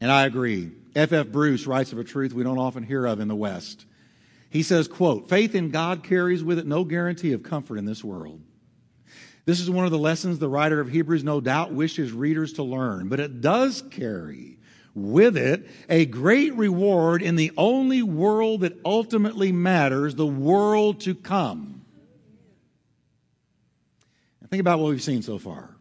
And 0.00 0.10
I 0.10 0.24
agree. 0.24 0.70
F. 0.94 1.12
F. 1.12 1.26
Bruce 1.26 1.66
writes 1.66 1.92
of 1.92 1.98
a 1.98 2.04
truth 2.04 2.32
we 2.32 2.44
don't 2.44 2.58
often 2.58 2.84
hear 2.84 3.06
of 3.06 3.18
in 3.18 3.26
the 3.26 3.34
West. 3.34 3.86
He 4.50 4.62
says, 4.62 4.86
quote, 4.86 5.28
faith 5.28 5.56
in 5.56 5.70
God 5.70 6.04
carries 6.04 6.44
with 6.44 6.60
it 6.60 6.66
no 6.66 6.84
guarantee 6.84 7.32
of 7.32 7.42
comfort 7.42 7.78
in 7.78 7.84
this 7.84 8.04
world. 8.04 8.40
This 9.46 9.58
is 9.58 9.68
one 9.68 9.84
of 9.84 9.90
the 9.90 9.98
lessons 9.98 10.38
the 10.38 10.48
writer 10.48 10.80
of 10.80 10.88
Hebrews 10.88 11.24
no 11.24 11.40
doubt 11.40 11.72
wished 11.72 11.96
his 11.96 12.12
readers 12.12 12.52
to 12.54 12.62
learn, 12.62 13.08
but 13.08 13.18
it 13.18 13.40
does 13.40 13.82
carry 13.90 14.59
with 14.94 15.36
it 15.36 15.66
a 15.88 16.06
great 16.06 16.54
reward 16.54 17.22
in 17.22 17.36
the 17.36 17.52
only 17.56 18.02
world 18.02 18.62
that 18.62 18.78
ultimately 18.84 19.52
matters, 19.52 20.14
the 20.14 20.26
world 20.26 21.00
to 21.00 21.14
come. 21.14 21.84
Now 24.40 24.48
think 24.48 24.60
about 24.60 24.78
what 24.78 24.90
we've 24.90 25.02
seen 25.02 25.22
so 25.22 25.38
far. 25.38 25.76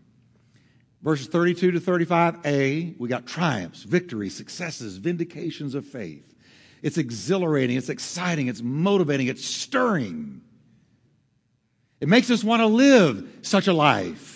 Verses 1.01 1.27
32 1.27 1.71
to 1.71 1.79
35a, 1.79 2.99
we 2.99 3.07
got 3.07 3.25
triumphs, 3.25 3.83
victories, 3.83 4.35
successes, 4.35 4.97
vindications 4.97 5.73
of 5.73 5.85
faith. 5.85 6.35
It's 6.81 6.97
exhilarating, 6.97 7.77
it's 7.77 7.89
exciting, 7.89 8.47
it's 8.47 8.61
motivating, 8.61 9.27
it's 9.27 9.45
stirring. 9.45 10.41
It 11.99 12.07
makes 12.07 12.29
us 12.29 12.43
want 12.43 12.61
to 12.61 12.67
live 12.67 13.39
such 13.41 13.67
a 13.67 13.73
life. 13.73 14.28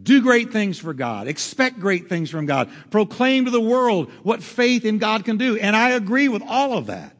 Do 0.00 0.22
great 0.22 0.52
things 0.52 0.78
for 0.78 0.92
God. 0.92 1.28
Expect 1.28 1.78
great 1.78 2.08
things 2.08 2.30
from 2.30 2.46
God. 2.46 2.70
Proclaim 2.90 3.44
to 3.44 3.50
the 3.50 3.60
world 3.60 4.10
what 4.22 4.42
faith 4.42 4.84
in 4.84 4.98
God 4.98 5.24
can 5.24 5.36
do. 5.36 5.56
And 5.56 5.76
I 5.76 5.90
agree 5.90 6.28
with 6.28 6.42
all 6.46 6.76
of 6.76 6.86
that. 6.86 7.14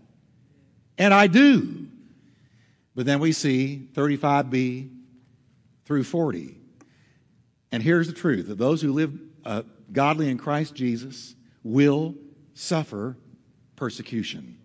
And 0.98 1.14
I 1.14 1.28
do. 1.28 1.86
But 2.94 3.06
then 3.06 3.20
we 3.20 3.32
see 3.32 3.88
35b 3.94 4.90
through 5.84 6.04
40. 6.04 6.56
And 7.72 7.82
here's 7.82 8.06
the 8.06 8.12
truth 8.12 8.48
that 8.48 8.58
those 8.58 8.82
who 8.82 8.92
live 8.92 9.18
uh, 9.44 9.62
godly 9.92 10.28
in 10.30 10.38
Christ 10.38 10.74
Jesus 10.74 11.34
will 11.62 12.14
suffer 12.54 13.16
persecution. 13.76 14.58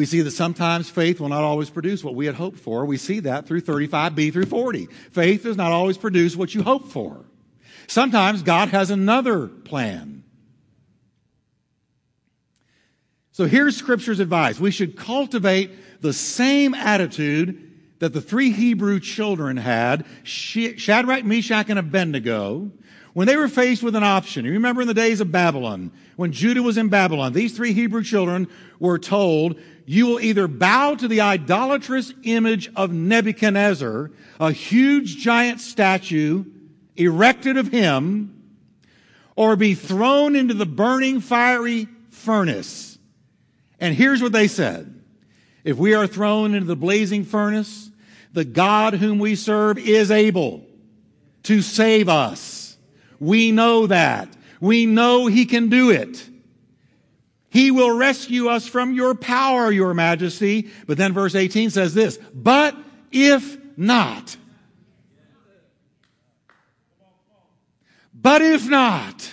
We 0.00 0.06
see 0.06 0.22
that 0.22 0.30
sometimes 0.30 0.88
faith 0.88 1.20
will 1.20 1.28
not 1.28 1.44
always 1.44 1.68
produce 1.68 2.02
what 2.02 2.14
we 2.14 2.24
had 2.24 2.34
hoped 2.34 2.58
for. 2.58 2.86
We 2.86 2.96
see 2.96 3.20
that 3.20 3.46
through 3.46 3.60
35b 3.60 4.32
through 4.32 4.46
40. 4.46 4.86
Faith 4.86 5.42
does 5.42 5.58
not 5.58 5.72
always 5.72 5.98
produce 5.98 6.34
what 6.34 6.54
you 6.54 6.62
hope 6.62 6.88
for. 6.88 7.26
Sometimes 7.86 8.42
God 8.42 8.70
has 8.70 8.90
another 8.90 9.46
plan. 9.46 10.24
So 13.32 13.44
here's 13.44 13.76
Scripture's 13.76 14.20
advice. 14.20 14.58
We 14.58 14.70
should 14.70 14.96
cultivate 14.96 16.00
the 16.00 16.14
same 16.14 16.72
attitude 16.72 17.98
that 17.98 18.14
the 18.14 18.22
three 18.22 18.52
Hebrew 18.52 19.00
children 19.00 19.58
had 19.58 20.06
Shadrach, 20.22 21.26
Meshach, 21.26 21.68
and 21.68 21.78
Abednego 21.78 22.70
when 23.12 23.26
they 23.26 23.36
were 23.36 23.48
faced 23.48 23.82
with 23.82 23.96
an 23.96 24.04
option. 24.04 24.44
You 24.44 24.52
remember 24.52 24.82
in 24.82 24.88
the 24.88 24.94
days 24.94 25.20
of 25.20 25.32
Babylon, 25.32 25.90
when 26.16 26.32
Judah 26.32 26.62
was 26.62 26.76
in 26.76 26.88
Babylon, 26.88 27.32
these 27.32 27.56
three 27.56 27.72
Hebrew 27.72 28.02
children 28.02 28.48
were 28.78 28.98
told, 28.98 29.58
you 29.86 30.06
will 30.06 30.20
either 30.20 30.46
bow 30.46 30.94
to 30.94 31.08
the 31.08 31.20
idolatrous 31.20 32.12
image 32.22 32.70
of 32.76 32.92
Nebuchadnezzar, 32.92 34.10
a 34.38 34.52
huge 34.52 35.16
giant 35.16 35.60
statue 35.60 36.44
erected 36.96 37.56
of 37.56 37.68
him, 37.68 38.36
or 39.34 39.56
be 39.56 39.74
thrown 39.74 40.36
into 40.36 40.54
the 40.54 40.66
burning 40.66 41.20
fiery 41.20 41.88
furnace. 42.10 42.98
And 43.80 43.94
here's 43.94 44.22
what 44.22 44.32
they 44.32 44.46
said. 44.46 45.02
If 45.64 45.76
we 45.76 45.94
are 45.94 46.06
thrown 46.06 46.54
into 46.54 46.66
the 46.66 46.76
blazing 46.76 47.24
furnace, 47.24 47.90
the 48.32 48.44
God 48.44 48.94
whom 48.94 49.18
we 49.18 49.34
serve 49.34 49.78
is 49.78 50.10
able 50.10 50.64
to 51.44 51.62
save 51.62 52.08
us. 52.08 52.59
We 53.20 53.52
know 53.52 53.86
that. 53.86 54.28
We 54.60 54.86
know 54.86 55.26
he 55.26 55.46
can 55.46 55.68
do 55.68 55.90
it. 55.90 56.26
He 57.50 57.70
will 57.70 57.96
rescue 57.96 58.48
us 58.48 58.66
from 58.66 58.94
your 58.94 59.14
power, 59.14 59.70
your 59.70 59.92
majesty. 59.92 60.70
But 60.86 60.96
then 60.96 61.12
verse 61.12 61.34
18 61.34 61.70
says 61.70 61.94
this, 61.94 62.18
but 62.32 62.76
if 63.12 63.58
not, 63.76 64.36
but 68.14 68.42
if 68.42 68.68
not, 68.68 69.30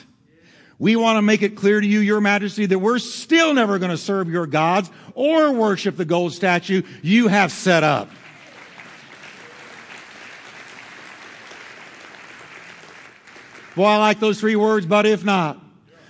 we 0.80 0.96
want 0.96 1.18
to 1.18 1.22
make 1.22 1.42
it 1.42 1.56
clear 1.56 1.82
to 1.82 1.88
you, 1.88 2.00
your 2.00 2.22
majesty, 2.22 2.66
that 2.68 2.80
we're 2.80 3.00
still 3.00 3.54
never 3.54 3.80
going 3.80 3.92
to 3.92 3.98
serve 3.98 4.30
your 4.30 4.48
gods 4.48 4.90
or 5.14 5.52
worship 5.52 5.98
the 5.98 6.06
gold 6.06 6.34
statue 6.34 6.84
you 7.02 7.28
have 7.28 7.52
set 7.52 7.84
up. 7.84 8.10
Boy, 13.78 13.86
I 13.86 13.98
like 13.98 14.20
those 14.20 14.40
three 14.40 14.56
words, 14.56 14.88
but 14.88 15.06
if 15.06 15.24
not. 15.24 15.62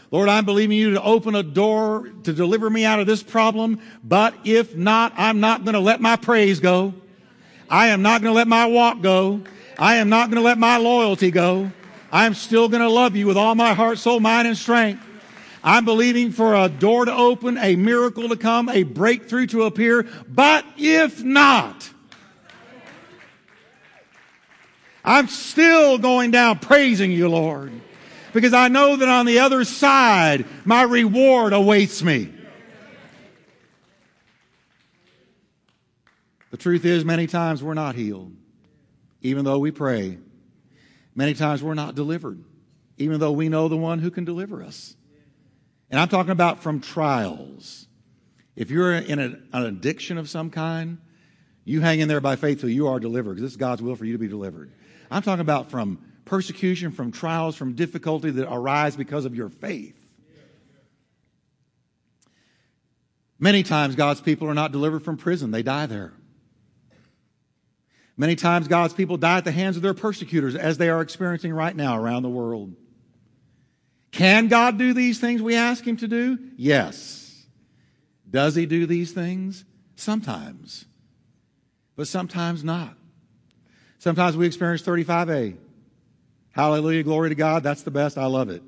Lord, 0.10 0.30
I'm 0.30 0.46
believing 0.46 0.78
you 0.78 0.92
to 0.94 1.02
open 1.04 1.36
a 1.36 1.44
door 1.44 2.10
to 2.24 2.32
deliver 2.32 2.70
me 2.70 2.86
out 2.86 3.02
of 3.02 3.08
this 3.08 3.22
problem, 3.22 3.82
but 4.06 4.34
if 4.46 4.74
not, 4.74 5.12
I'm 5.18 5.42
not 5.42 5.66
going 5.66 5.74
to 5.74 5.82
let 5.82 6.00
my 6.00 6.16
praise 6.16 6.62
go. 6.62 6.94
I 7.70 7.88
am 7.88 8.02
not 8.02 8.22
going 8.22 8.32
to 8.32 8.38
let 8.38 8.48
my 8.48 8.68
walk 8.68 9.02
go. 9.02 9.42
I 9.78 9.96
am 9.96 10.08
not 10.08 10.30
going 10.30 10.42
to 10.42 10.46
let 10.46 10.58
my 10.58 10.78
loyalty 10.78 11.30
go. 11.30 11.70
I'm 12.10 12.36
still 12.36 12.70
going 12.70 12.84
to 12.84 12.90
love 12.90 13.18
you 13.18 13.28
with 13.28 13.36
all 13.36 13.54
my 13.54 13.74
heart, 13.74 13.98
soul, 13.98 14.22
mind, 14.22 14.48
and 14.48 14.58
strength. 14.58 15.04
I'm 15.62 15.84
believing 15.84 16.32
for 16.32 16.56
a 16.56 16.70
door 16.70 17.04
to 17.04 17.14
open, 17.14 17.58
a 17.58 17.76
miracle 17.76 18.30
to 18.30 18.38
come, 18.38 18.70
a 18.70 18.84
breakthrough 18.84 19.48
to 19.48 19.64
appear. 19.64 20.08
But 20.26 20.64
if 20.78 21.22
not, 21.22 21.90
I'm 25.08 25.30
still 25.30 25.98
going 25.98 26.32
down 26.32 26.60
praising 26.60 27.12
you, 27.12 27.30
Lord, 27.30 27.72
because 28.34 28.54
I 28.54 28.68
know 28.68 28.98
that 28.98 29.08
on 29.08 29.26
the 29.26 29.40
other 29.40 29.64
side, 29.64 30.46
my 30.66 30.84
reward 30.84 31.54
awaits 31.54 32.04
me. 32.04 32.34
The 36.52 36.58
truth 36.58 36.84
is, 36.84 37.06
many 37.06 37.26
times 37.26 37.64
we're 37.64 37.74
not 37.74 37.96
healed, 37.96 38.36
even 39.22 39.46
though 39.46 39.60
we 39.60 39.72
pray. 39.72 40.18
Many 41.16 41.34
times 41.34 41.64
we're 41.64 41.74
not 41.74 41.96
delivered, 41.96 42.44
even 42.98 43.22
though 43.22 43.32
we 43.32 43.48
know 43.48 43.70
the 43.70 43.78
one 43.78 44.00
who 44.00 44.12
can 44.12 44.26
deliver 44.26 44.62
us. 44.62 44.98
And 45.90 46.02
I'm 46.02 46.10
talking 46.10 46.32
about 46.32 46.62
from 46.62 46.82
trials. 46.82 47.88
If 48.58 48.72
you're 48.72 48.94
in 48.94 49.20
an, 49.20 49.48
an 49.54 49.66
addiction 49.66 50.18
of 50.18 50.30
some 50.30 50.50
kind, 50.50 50.98
you 51.64 51.80
hang 51.80 52.02
in 52.02 52.10
there 52.10 52.20
by 52.20 52.36
faith 52.36 52.60
till 52.60 52.70
you 52.70 52.88
are 52.88 53.00
delivered, 53.00 53.36
because 53.36 53.54
it's 53.54 53.56
God's 53.56 53.82
will 53.82 53.96
for 53.96 54.04
you 54.04 54.12
to 54.12 54.20
be 54.20 54.28
delivered. 54.28 54.74
I'm 55.10 55.22
talking 55.22 55.42
about 55.42 55.72
from 55.72 56.00
persecution, 56.26 56.92
from 56.92 57.12
trials, 57.12 57.56
from 57.56 57.74
difficulty 57.74 58.32
that 58.32 58.52
arise 58.52 58.96
because 58.96 59.26
of 59.26 59.36
your 59.36 59.50
faith. 59.50 59.96
Many 63.40 63.64
times 63.64 63.96
God's 63.96 64.22
people 64.22 64.48
are 64.50 64.54
not 64.54 64.72
delivered 64.72 65.04
from 65.04 65.18
prison, 65.18 65.52
they 65.52 65.64
die 65.64 65.86
there. 65.86 66.14
Many 68.20 68.36
times 68.36 68.68
God's 68.68 68.96
people 68.96 69.18
die 69.18 69.38
at 69.38 69.46
the 69.46 69.52
hands 69.52 69.76
of 69.76 69.84
their 69.84 69.94
persecutors 69.94 70.56
as 70.56 70.80
they 70.80 70.90
are 70.90 71.02
experiencing 71.02 71.54
right 71.54 71.76
now 71.76 71.96
around 71.96 72.24
the 72.24 72.30
world. 72.30 72.76
Can 74.12 74.48
God 74.48 74.80
do 74.80 74.94
these 74.94 75.20
things 75.20 75.42
we 75.42 75.56
ask 75.56 75.86
Him 75.86 75.98
to 75.98 76.08
do? 76.08 76.40
Yes. 76.58 77.46
Does 78.28 78.56
He 78.56 78.66
do 78.66 78.88
these 78.88 79.12
things? 79.12 79.66
Sometimes. 79.96 80.86
But 81.96 82.08
sometimes 82.08 82.64
not. 82.64 82.98
Sometimes 84.00 84.38
we 84.38 84.46
experience 84.46 84.82
35A. 84.84 85.58
Hallelujah, 86.52 87.04
glory 87.04 87.30
to 87.30 87.36
God. 87.36 87.64
That's 87.64 87.84
the 87.84 87.92
best. 87.92 88.18
I 88.18 88.26
love 88.26 88.50
it. 88.50 88.64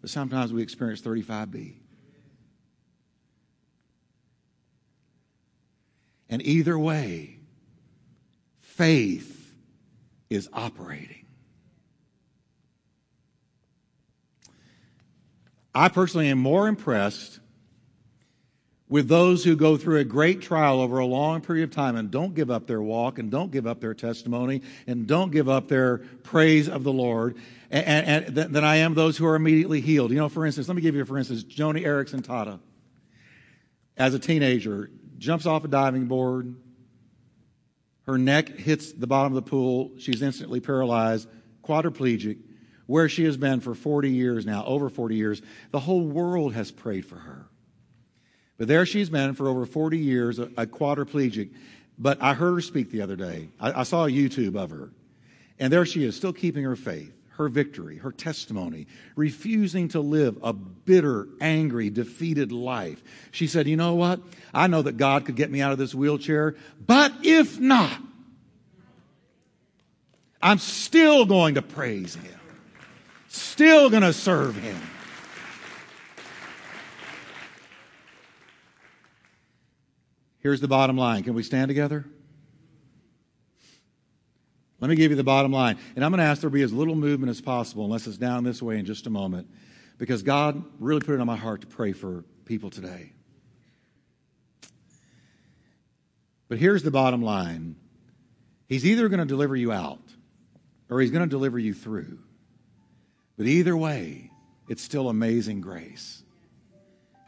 But 0.00 0.10
sometimes 0.10 0.52
we 0.52 0.62
experience 0.62 1.00
35B. 1.02 1.74
And 6.28 6.42
either 6.42 6.78
way, 6.78 7.38
faith 8.60 9.54
is 10.28 10.48
operating. 10.52 11.24
I 15.74 15.88
personally 15.88 16.28
am 16.28 16.38
more 16.38 16.68
impressed 16.68 17.38
with 18.88 19.08
those 19.08 19.44
who 19.44 19.54
go 19.54 19.76
through 19.76 19.98
a 19.98 20.04
great 20.04 20.40
trial 20.40 20.80
over 20.80 20.98
a 20.98 21.06
long 21.06 21.40
period 21.40 21.64
of 21.64 21.70
time 21.70 21.96
and 21.96 22.10
don't 22.10 22.34
give 22.34 22.50
up 22.50 22.66
their 22.66 22.80
walk 22.80 23.18
and 23.18 23.30
don't 23.30 23.50
give 23.50 23.66
up 23.66 23.80
their 23.80 23.94
testimony 23.94 24.62
and 24.86 25.06
don't 25.06 25.30
give 25.30 25.48
up 25.48 25.68
their 25.68 25.98
praise 26.22 26.68
of 26.68 26.84
the 26.84 26.92
Lord 26.92 27.36
and, 27.70 27.86
and, 27.86 28.38
and 28.38 28.54
than 28.54 28.64
I 28.64 28.76
am 28.76 28.94
those 28.94 29.16
who 29.16 29.26
are 29.26 29.34
immediately 29.34 29.80
healed. 29.80 30.10
You 30.10 30.18
know, 30.18 30.28
for 30.28 30.46
instance, 30.46 30.68
let 30.68 30.74
me 30.74 30.82
give 30.82 30.94
you, 30.94 31.04
for 31.04 31.18
instance, 31.18 31.44
Joni 31.44 31.84
Eareckson 31.84 32.22
Tada. 32.22 32.60
As 33.96 34.14
a 34.14 34.18
teenager, 34.18 34.90
jumps 35.18 35.44
off 35.44 35.64
a 35.64 35.68
diving 35.68 36.06
board. 36.06 36.54
Her 38.06 38.16
neck 38.16 38.48
hits 38.48 38.92
the 38.92 39.06
bottom 39.06 39.36
of 39.36 39.44
the 39.44 39.50
pool. 39.50 39.92
She's 39.98 40.22
instantly 40.22 40.60
paralyzed, 40.60 41.28
quadriplegic 41.62 42.38
where 42.88 43.06
she 43.06 43.24
has 43.24 43.36
been 43.36 43.60
for 43.60 43.74
40 43.74 44.10
years 44.10 44.46
now, 44.46 44.64
over 44.64 44.88
40 44.88 45.14
years. 45.14 45.42
The 45.72 45.78
whole 45.78 46.00
world 46.00 46.54
has 46.54 46.70
prayed 46.70 47.04
for 47.04 47.16
her. 47.16 47.46
But 48.58 48.68
there 48.68 48.84
she's 48.84 49.08
been 49.08 49.34
for 49.34 49.48
over 49.48 49.64
40 49.64 49.98
years, 49.98 50.38
a, 50.38 50.44
a 50.56 50.66
quadriplegic. 50.66 51.50
But 51.98 52.22
I 52.22 52.34
heard 52.34 52.54
her 52.54 52.60
speak 52.60 52.90
the 52.90 53.02
other 53.02 53.16
day. 53.16 53.48
I, 53.58 53.80
I 53.80 53.82
saw 53.84 54.04
a 54.04 54.10
YouTube 54.10 54.56
of 54.56 54.70
her. 54.70 54.90
And 55.58 55.72
there 55.72 55.86
she 55.86 56.04
is, 56.04 56.14
still 56.14 56.32
keeping 56.32 56.64
her 56.64 56.76
faith, 56.76 57.12
her 57.30 57.48
victory, 57.48 57.98
her 57.98 58.12
testimony, 58.12 58.86
refusing 59.16 59.88
to 59.88 60.00
live 60.00 60.38
a 60.42 60.52
bitter, 60.52 61.28
angry, 61.40 61.90
defeated 61.90 62.52
life. 62.52 63.02
She 63.32 63.46
said, 63.46 63.66
You 63.66 63.76
know 63.76 63.94
what? 63.94 64.20
I 64.52 64.66
know 64.66 64.82
that 64.82 64.96
God 64.96 65.24
could 65.24 65.36
get 65.36 65.50
me 65.50 65.60
out 65.60 65.72
of 65.72 65.78
this 65.78 65.94
wheelchair, 65.94 66.54
but 66.86 67.12
if 67.22 67.58
not, 67.58 67.96
I'm 70.40 70.58
still 70.58 71.24
going 71.24 71.56
to 71.56 71.62
praise 71.62 72.14
Him 72.14 72.38
still 73.28 73.90
going 73.90 74.02
to 74.02 74.12
serve 74.12 74.56
him. 74.56 74.80
Here's 80.48 80.62
the 80.62 80.66
bottom 80.66 80.96
line. 80.96 81.24
Can 81.24 81.34
we 81.34 81.42
stand 81.42 81.68
together? 81.68 82.06
Let 84.80 84.88
me 84.88 84.96
give 84.96 85.10
you 85.10 85.16
the 85.18 85.22
bottom 85.22 85.52
line. 85.52 85.76
And 85.94 86.02
I'm 86.02 86.10
going 86.10 86.20
to 86.20 86.24
ask 86.24 86.40
there 86.40 86.48
be 86.48 86.62
as 86.62 86.72
little 86.72 86.94
movement 86.94 87.28
as 87.28 87.42
possible, 87.42 87.84
unless 87.84 88.06
it's 88.06 88.16
down 88.16 88.44
this 88.44 88.62
way 88.62 88.78
in 88.78 88.86
just 88.86 89.06
a 89.06 89.10
moment, 89.10 89.46
because 89.98 90.22
God 90.22 90.64
really 90.78 91.02
put 91.02 91.14
it 91.14 91.20
on 91.20 91.26
my 91.26 91.36
heart 91.36 91.60
to 91.60 91.66
pray 91.66 91.92
for 91.92 92.24
people 92.46 92.70
today. 92.70 93.12
But 96.48 96.56
here's 96.56 96.82
the 96.82 96.90
bottom 96.90 97.20
line 97.20 97.76
He's 98.68 98.86
either 98.86 99.10
going 99.10 99.20
to 99.20 99.26
deliver 99.26 99.54
you 99.54 99.70
out 99.70 100.00
or 100.88 101.02
He's 101.02 101.10
going 101.10 101.24
to 101.24 101.28
deliver 101.28 101.58
you 101.58 101.74
through. 101.74 102.20
But 103.36 103.44
either 103.44 103.76
way, 103.76 104.30
it's 104.66 104.82
still 104.82 105.10
amazing 105.10 105.60
grace. 105.60 106.22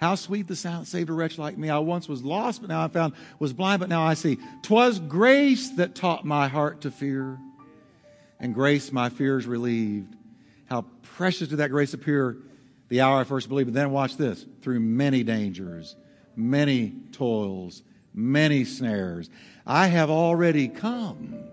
How 0.01 0.15
sweet 0.15 0.49
the 0.49 0.57
sound 0.57 0.89
saved 0.89 1.11
a 1.11 1.13
wretch 1.13 1.37
like 1.39 1.59
me. 1.59 1.69
I 1.69 1.79
once 1.79 2.09
was 2.09 2.23
lost, 2.23 2.63
but 2.63 2.71
now 2.71 2.83
I 2.83 2.89
found, 2.89 3.13
was 3.39 3.53
blind, 3.53 3.81
but 3.81 3.89
now 3.89 4.03
I 4.03 4.15
see. 4.15 4.39
Twas 4.63 4.99
grace 4.99 5.71
that 5.71 5.95
taught 5.95 6.25
my 6.25 6.49
heart 6.49 6.81
to 6.83 6.91
fear, 6.91 7.39
and 8.39 8.55
grace 8.55 8.93
my 8.93 9.11
fears 9.11 9.47
relieved. 9.47 10.17
How 10.71 10.87
precious 11.03 11.49
did 11.49 11.59
that 11.59 11.71
grace 11.71 11.93
appear 11.93 12.39
the 12.89 13.03
hour 13.03 13.21
I 13.21 13.25
first 13.25 13.49
believed. 13.49 13.69
But 13.69 13.75
then 13.75 13.91
watch 13.91 14.17
this 14.17 14.47
through 14.63 14.81
many 14.81 15.23
dangers, 15.23 15.97
many 16.35 16.95
toils, 17.13 17.83
many 18.15 18.65
snares. 18.65 19.29
I 19.67 19.89
have 19.89 20.11
already 20.11 20.69
come. 20.69 21.45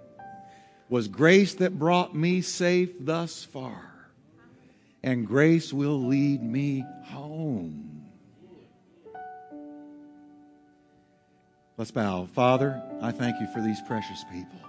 Was 0.89 1.09
grace 1.09 1.55
that 1.55 1.77
brought 1.77 2.15
me 2.15 2.39
safe 2.39 2.91
thus 3.01 3.43
far 3.43 3.87
and 5.07 5.25
grace 5.25 5.71
will 5.71 6.05
lead 6.05 6.43
me 6.43 6.83
home. 7.05 7.56
Let's 11.77 11.91
bow. 11.91 12.27
Father, 12.33 12.81
I 13.03 13.11
thank 13.11 13.39
you 13.39 13.45
for 13.53 13.61
these 13.61 13.79
precious 13.81 14.23
people. 14.31 14.59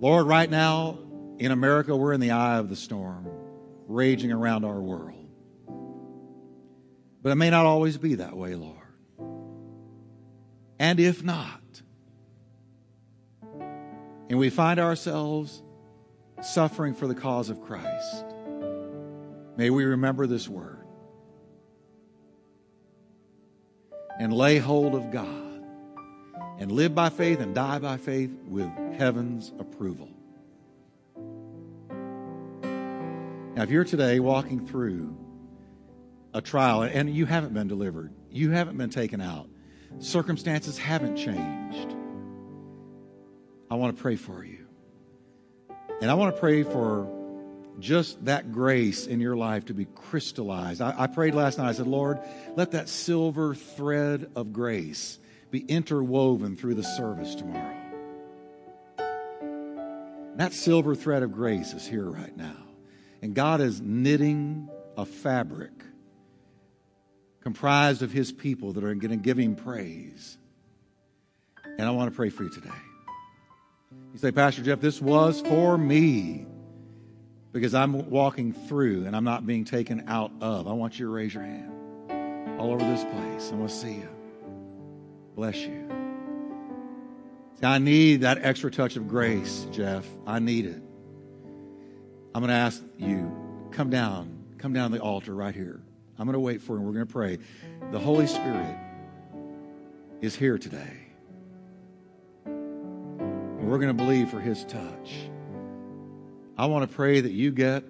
Lord, 0.00 0.26
right 0.26 0.48
now 0.48 0.98
in 1.38 1.52
America, 1.52 1.94
we're 1.94 2.14
in 2.14 2.20
the 2.20 2.30
eye 2.30 2.56
of 2.56 2.70
the 2.70 2.76
storm, 2.76 3.28
raging 3.88 4.32
around 4.32 4.64
our 4.64 4.80
world. 4.80 5.28
But 7.22 7.32
it 7.32 7.34
may 7.34 7.50
not 7.50 7.66
always 7.66 7.98
be 7.98 8.14
that 8.16 8.34
way, 8.34 8.54
Lord. 8.54 8.74
And 10.78 10.98
if 10.98 11.22
not, 11.22 11.60
and 14.28 14.38
we 14.38 14.48
find 14.48 14.80
ourselves 14.80 15.62
suffering 16.42 16.94
for 16.94 17.06
the 17.06 17.14
cause 17.14 17.50
of 17.50 17.60
Christ. 17.60 18.24
May 19.56 19.70
we 19.70 19.84
remember 19.84 20.26
this 20.26 20.48
word 20.48 20.75
and 24.18 24.32
lay 24.32 24.58
hold 24.58 24.94
of 24.94 25.10
God 25.10 25.64
and 26.58 26.72
live 26.72 26.94
by 26.94 27.08
faith 27.10 27.40
and 27.40 27.54
die 27.54 27.78
by 27.78 27.96
faith 27.96 28.30
with 28.48 28.70
heaven's 28.96 29.52
approval. 29.58 30.08
Now, 33.54 33.62
if 33.62 33.70
you're 33.70 33.84
today 33.84 34.20
walking 34.20 34.66
through 34.66 35.16
a 36.34 36.40
trial 36.40 36.82
and 36.82 37.14
you 37.14 37.26
haven't 37.26 37.54
been 37.54 37.68
delivered, 37.68 38.12
you 38.30 38.50
haven't 38.50 38.76
been 38.76 38.90
taken 38.90 39.20
out, 39.20 39.48
circumstances 39.98 40.76
haven't 40.76 41.16
changed, 41.16 41.94
I 43.70 43.74
want 43.76 43.96
to 43.96 44.02
pray 44.02 44.16
for 44.16 44.44
you. 44.44 44.66
And 46.00 46.10
I 46.10 46.14
want 46.14 46.34
to 46.34 46.40
pray 46.40 46.62
for 46.62 47.15
just 47.78 48.24
that 48.24 48.52
grace 48.52 49.06
in 49.06 49.20
your 49.20 49.36
life 49.36 49.66
to 49.66 49.74
be 49.74 49.84
crystallized. 49.84 50.80
I, 50.80 50.94
I, 50.96 51.06
prayed 51.06 51.34
last 51.34 51.58
night. 51.58 51.68
I 51.68 51.72
said, 51.72 51.86
Lord, 51.86 52.18
let 52.54 52.72
that 52.72 52.88
silver 52.88 53.54
thread 53.54 54.30
of 54.34 54.52
grace 54.52 55.18
be 55.50 55.60
interwoven 55.60 56.56
through 56.56 56.74
the 56.74 56.82
service 56.82 57.34
tomorrow. 57.34 57.76
That 60.36 60.52
silver 60.52 60.94
thread 60.94 61.22
of 61.22 61.32
grace 61.32 61.72
is 61.72 61.86
here 61.86 62.04
right 62.04 62.36
now. 62.36 62.56
And 63.22 63.34
God 63.34 63.60
is 63.60 63.80
knitting 63.80 64.68
a 64.96 65.06
fabric 65.06 65.72
comprised 67.40 68.02
of 68.02 68.12
his 68.12 68.32
people 68.32 68.72
that 68.74 68.84
are 68.84 68.94
going 68.94 69.10
to 69.10 69.16
give 69.16 69.38
him 69.38 69.54
praise. 69.54 70.36
And 71.64 71.82
I 71.82 71.90
want 71.90 72.10
to 72.10 72.16
pray 72.16 72.28
for 72.28 72.44
you 72.44 72.50
today. 72.50 72.70
You 74.12 74.18
say, 74.18 74.32
Pastor 74.32 74.62
Jeff, 74.62 74.80
this 74.80 75.00
was 75.00 75.40
for 75.42 75.78
me 75.78 76.46
because 77.56 77.74
I'm 77.74 78.10
walking 78.10 78.52
through 78.52 79.06
and 79.06 79.16
I'm 79.16 79.24
not 79.24 79.46
being 79.46 79.64
taken 79.64 80.04
out 80.08 80.30
of. 80.42 80.68
I 80.68 80.74
want 80.74 80.98
you 80.98 81.06
to 81.06 81.10
raise 81.10 81.32
your 81.32 81.42
hand 81.42 82.60
all 82.60 82.70
over 82.70 82.84
this 82.84 83.02
place. 83.02 83.50
I 83.50 83.54
want 83.54 83.70
to 83.70 83.74
see 83.74 83.94
you. 83.94 84.08
Bless 85.34 85.56
you. 85.56 85.88
See, 87.58 87.64
I 87.64 87.78
need 87.78 88.20
that 88.20 88.44
extra 88.44 88.70
touch 88.70 88.96
of 88.96 89.08
grace, 89.08 89.66
Jeff. 89.72 90.06
I 90.26 90.38
need 90.38 90.66
it. 90.66 90.82
I'm 92.34 92.42
going 92.42 92.48
to 92.48 92.52
ask 92.52 92.82
you, 92.98 93.34
come 93.70 93.88
down, 93.88 94.44
come 94.58 94.74
down 94.74 94.90
to 94.90 94.98
the 94.98 95.02
altar 95.02 95.34
right 95.34 95.54
here. 95.54 95.80
I'm 96.18 96.26
going 96.26 96.34
to 96.34 96.40
wait 96.40 96.60
for 96.60 96.76
you. 96.76 96.82
We're 96.82 96.92
going 96.92 97.06
to 97.06 97.12
pray. 97.12 97.38
The 97.90 97.98
Holy 97.98 98.26
Spirit 98.26 98.76
is 100.20 100.36
here 100.36 100.58
today. 100.58 100.92
We're 102.44 103.78
going 103.78 103.88
to 103.88 103.94
believe 103.94 104.28
for 104.28 104.40
his 104.40 104.62
touch. 104.66 105.30
I 106.58 106.64
want 106.66 106.90
to 106.90 106.96
pray 106.96 107.20
that 107.20 107.32
you 107.32 107.50
get 107.50 107.84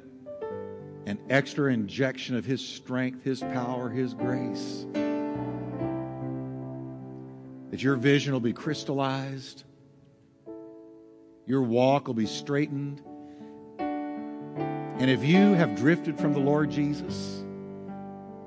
an 1.07 1.21
extra 1.31 1.73
injection 1.73 2.35
of 2.35 2.45
his 2.45 2.67
strength, 2.67 3.23
his 3.23 3.41
power, 3.41 3.89
his 3.89 4.13
grace. 4.13 4.85
That 7.71 7.81
your 7.81 7.95
vision 7.95 8.33
will 8.33 8.41
be 8.41 8.53
crystallized, 8.53 9.63
your 11.47 11.63
walk 11.63 12.09
will 12.09 12.15
be 12.15 12.27
straightened. 12.27 13.01
And 13.79 15.11
if 15.11 15.23
you 15.23 15.53
have 15.53 15.77
drifted 15.77 16.19
from 16.19 16.33
the 16.33 16.41
Lord 16.41 16.73
Jesus, 16.73 17.45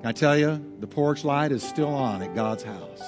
I 0.04 0.12
tell 0.12 0.36
you, 0.36 0.62
the 0.80 0.86
porch 0.86 1.24
light 1.24 1.50
is 1.50 1.62
still 1.62 1.94
on 1.94 2.22
at 2.22 2.34
God's 2.34 2.62
house. 2.62 3.02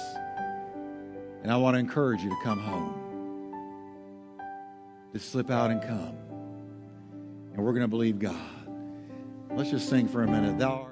And 1.42 1.52
I 1.52 1.56
want 1.56 1.74
to 1.74 1.78
encourage 1.78 2.22
you 2.22 2.30
to 2.30 2.36
come 2.42 2.58
home. 2.60 2.94
To 5.12 5.18
slip 5.18 5.50
out 5.50 5.70
and 5.70 5.82
come. 5.82 6.16
And 7.54 7.64
we're 7.64 7.72
going 7.72 7.82
to 7.82 7.88
believe 7.88 8.18
God. 8.18 8.36
Let's 9.54 9.70
just 9.70 9.88
sing 9.88 10.08
for 10.08 10.22
a 10.22 10.26
minute. 10.26 10.58
Thou 10.58 10.72
art. 10.72 10.91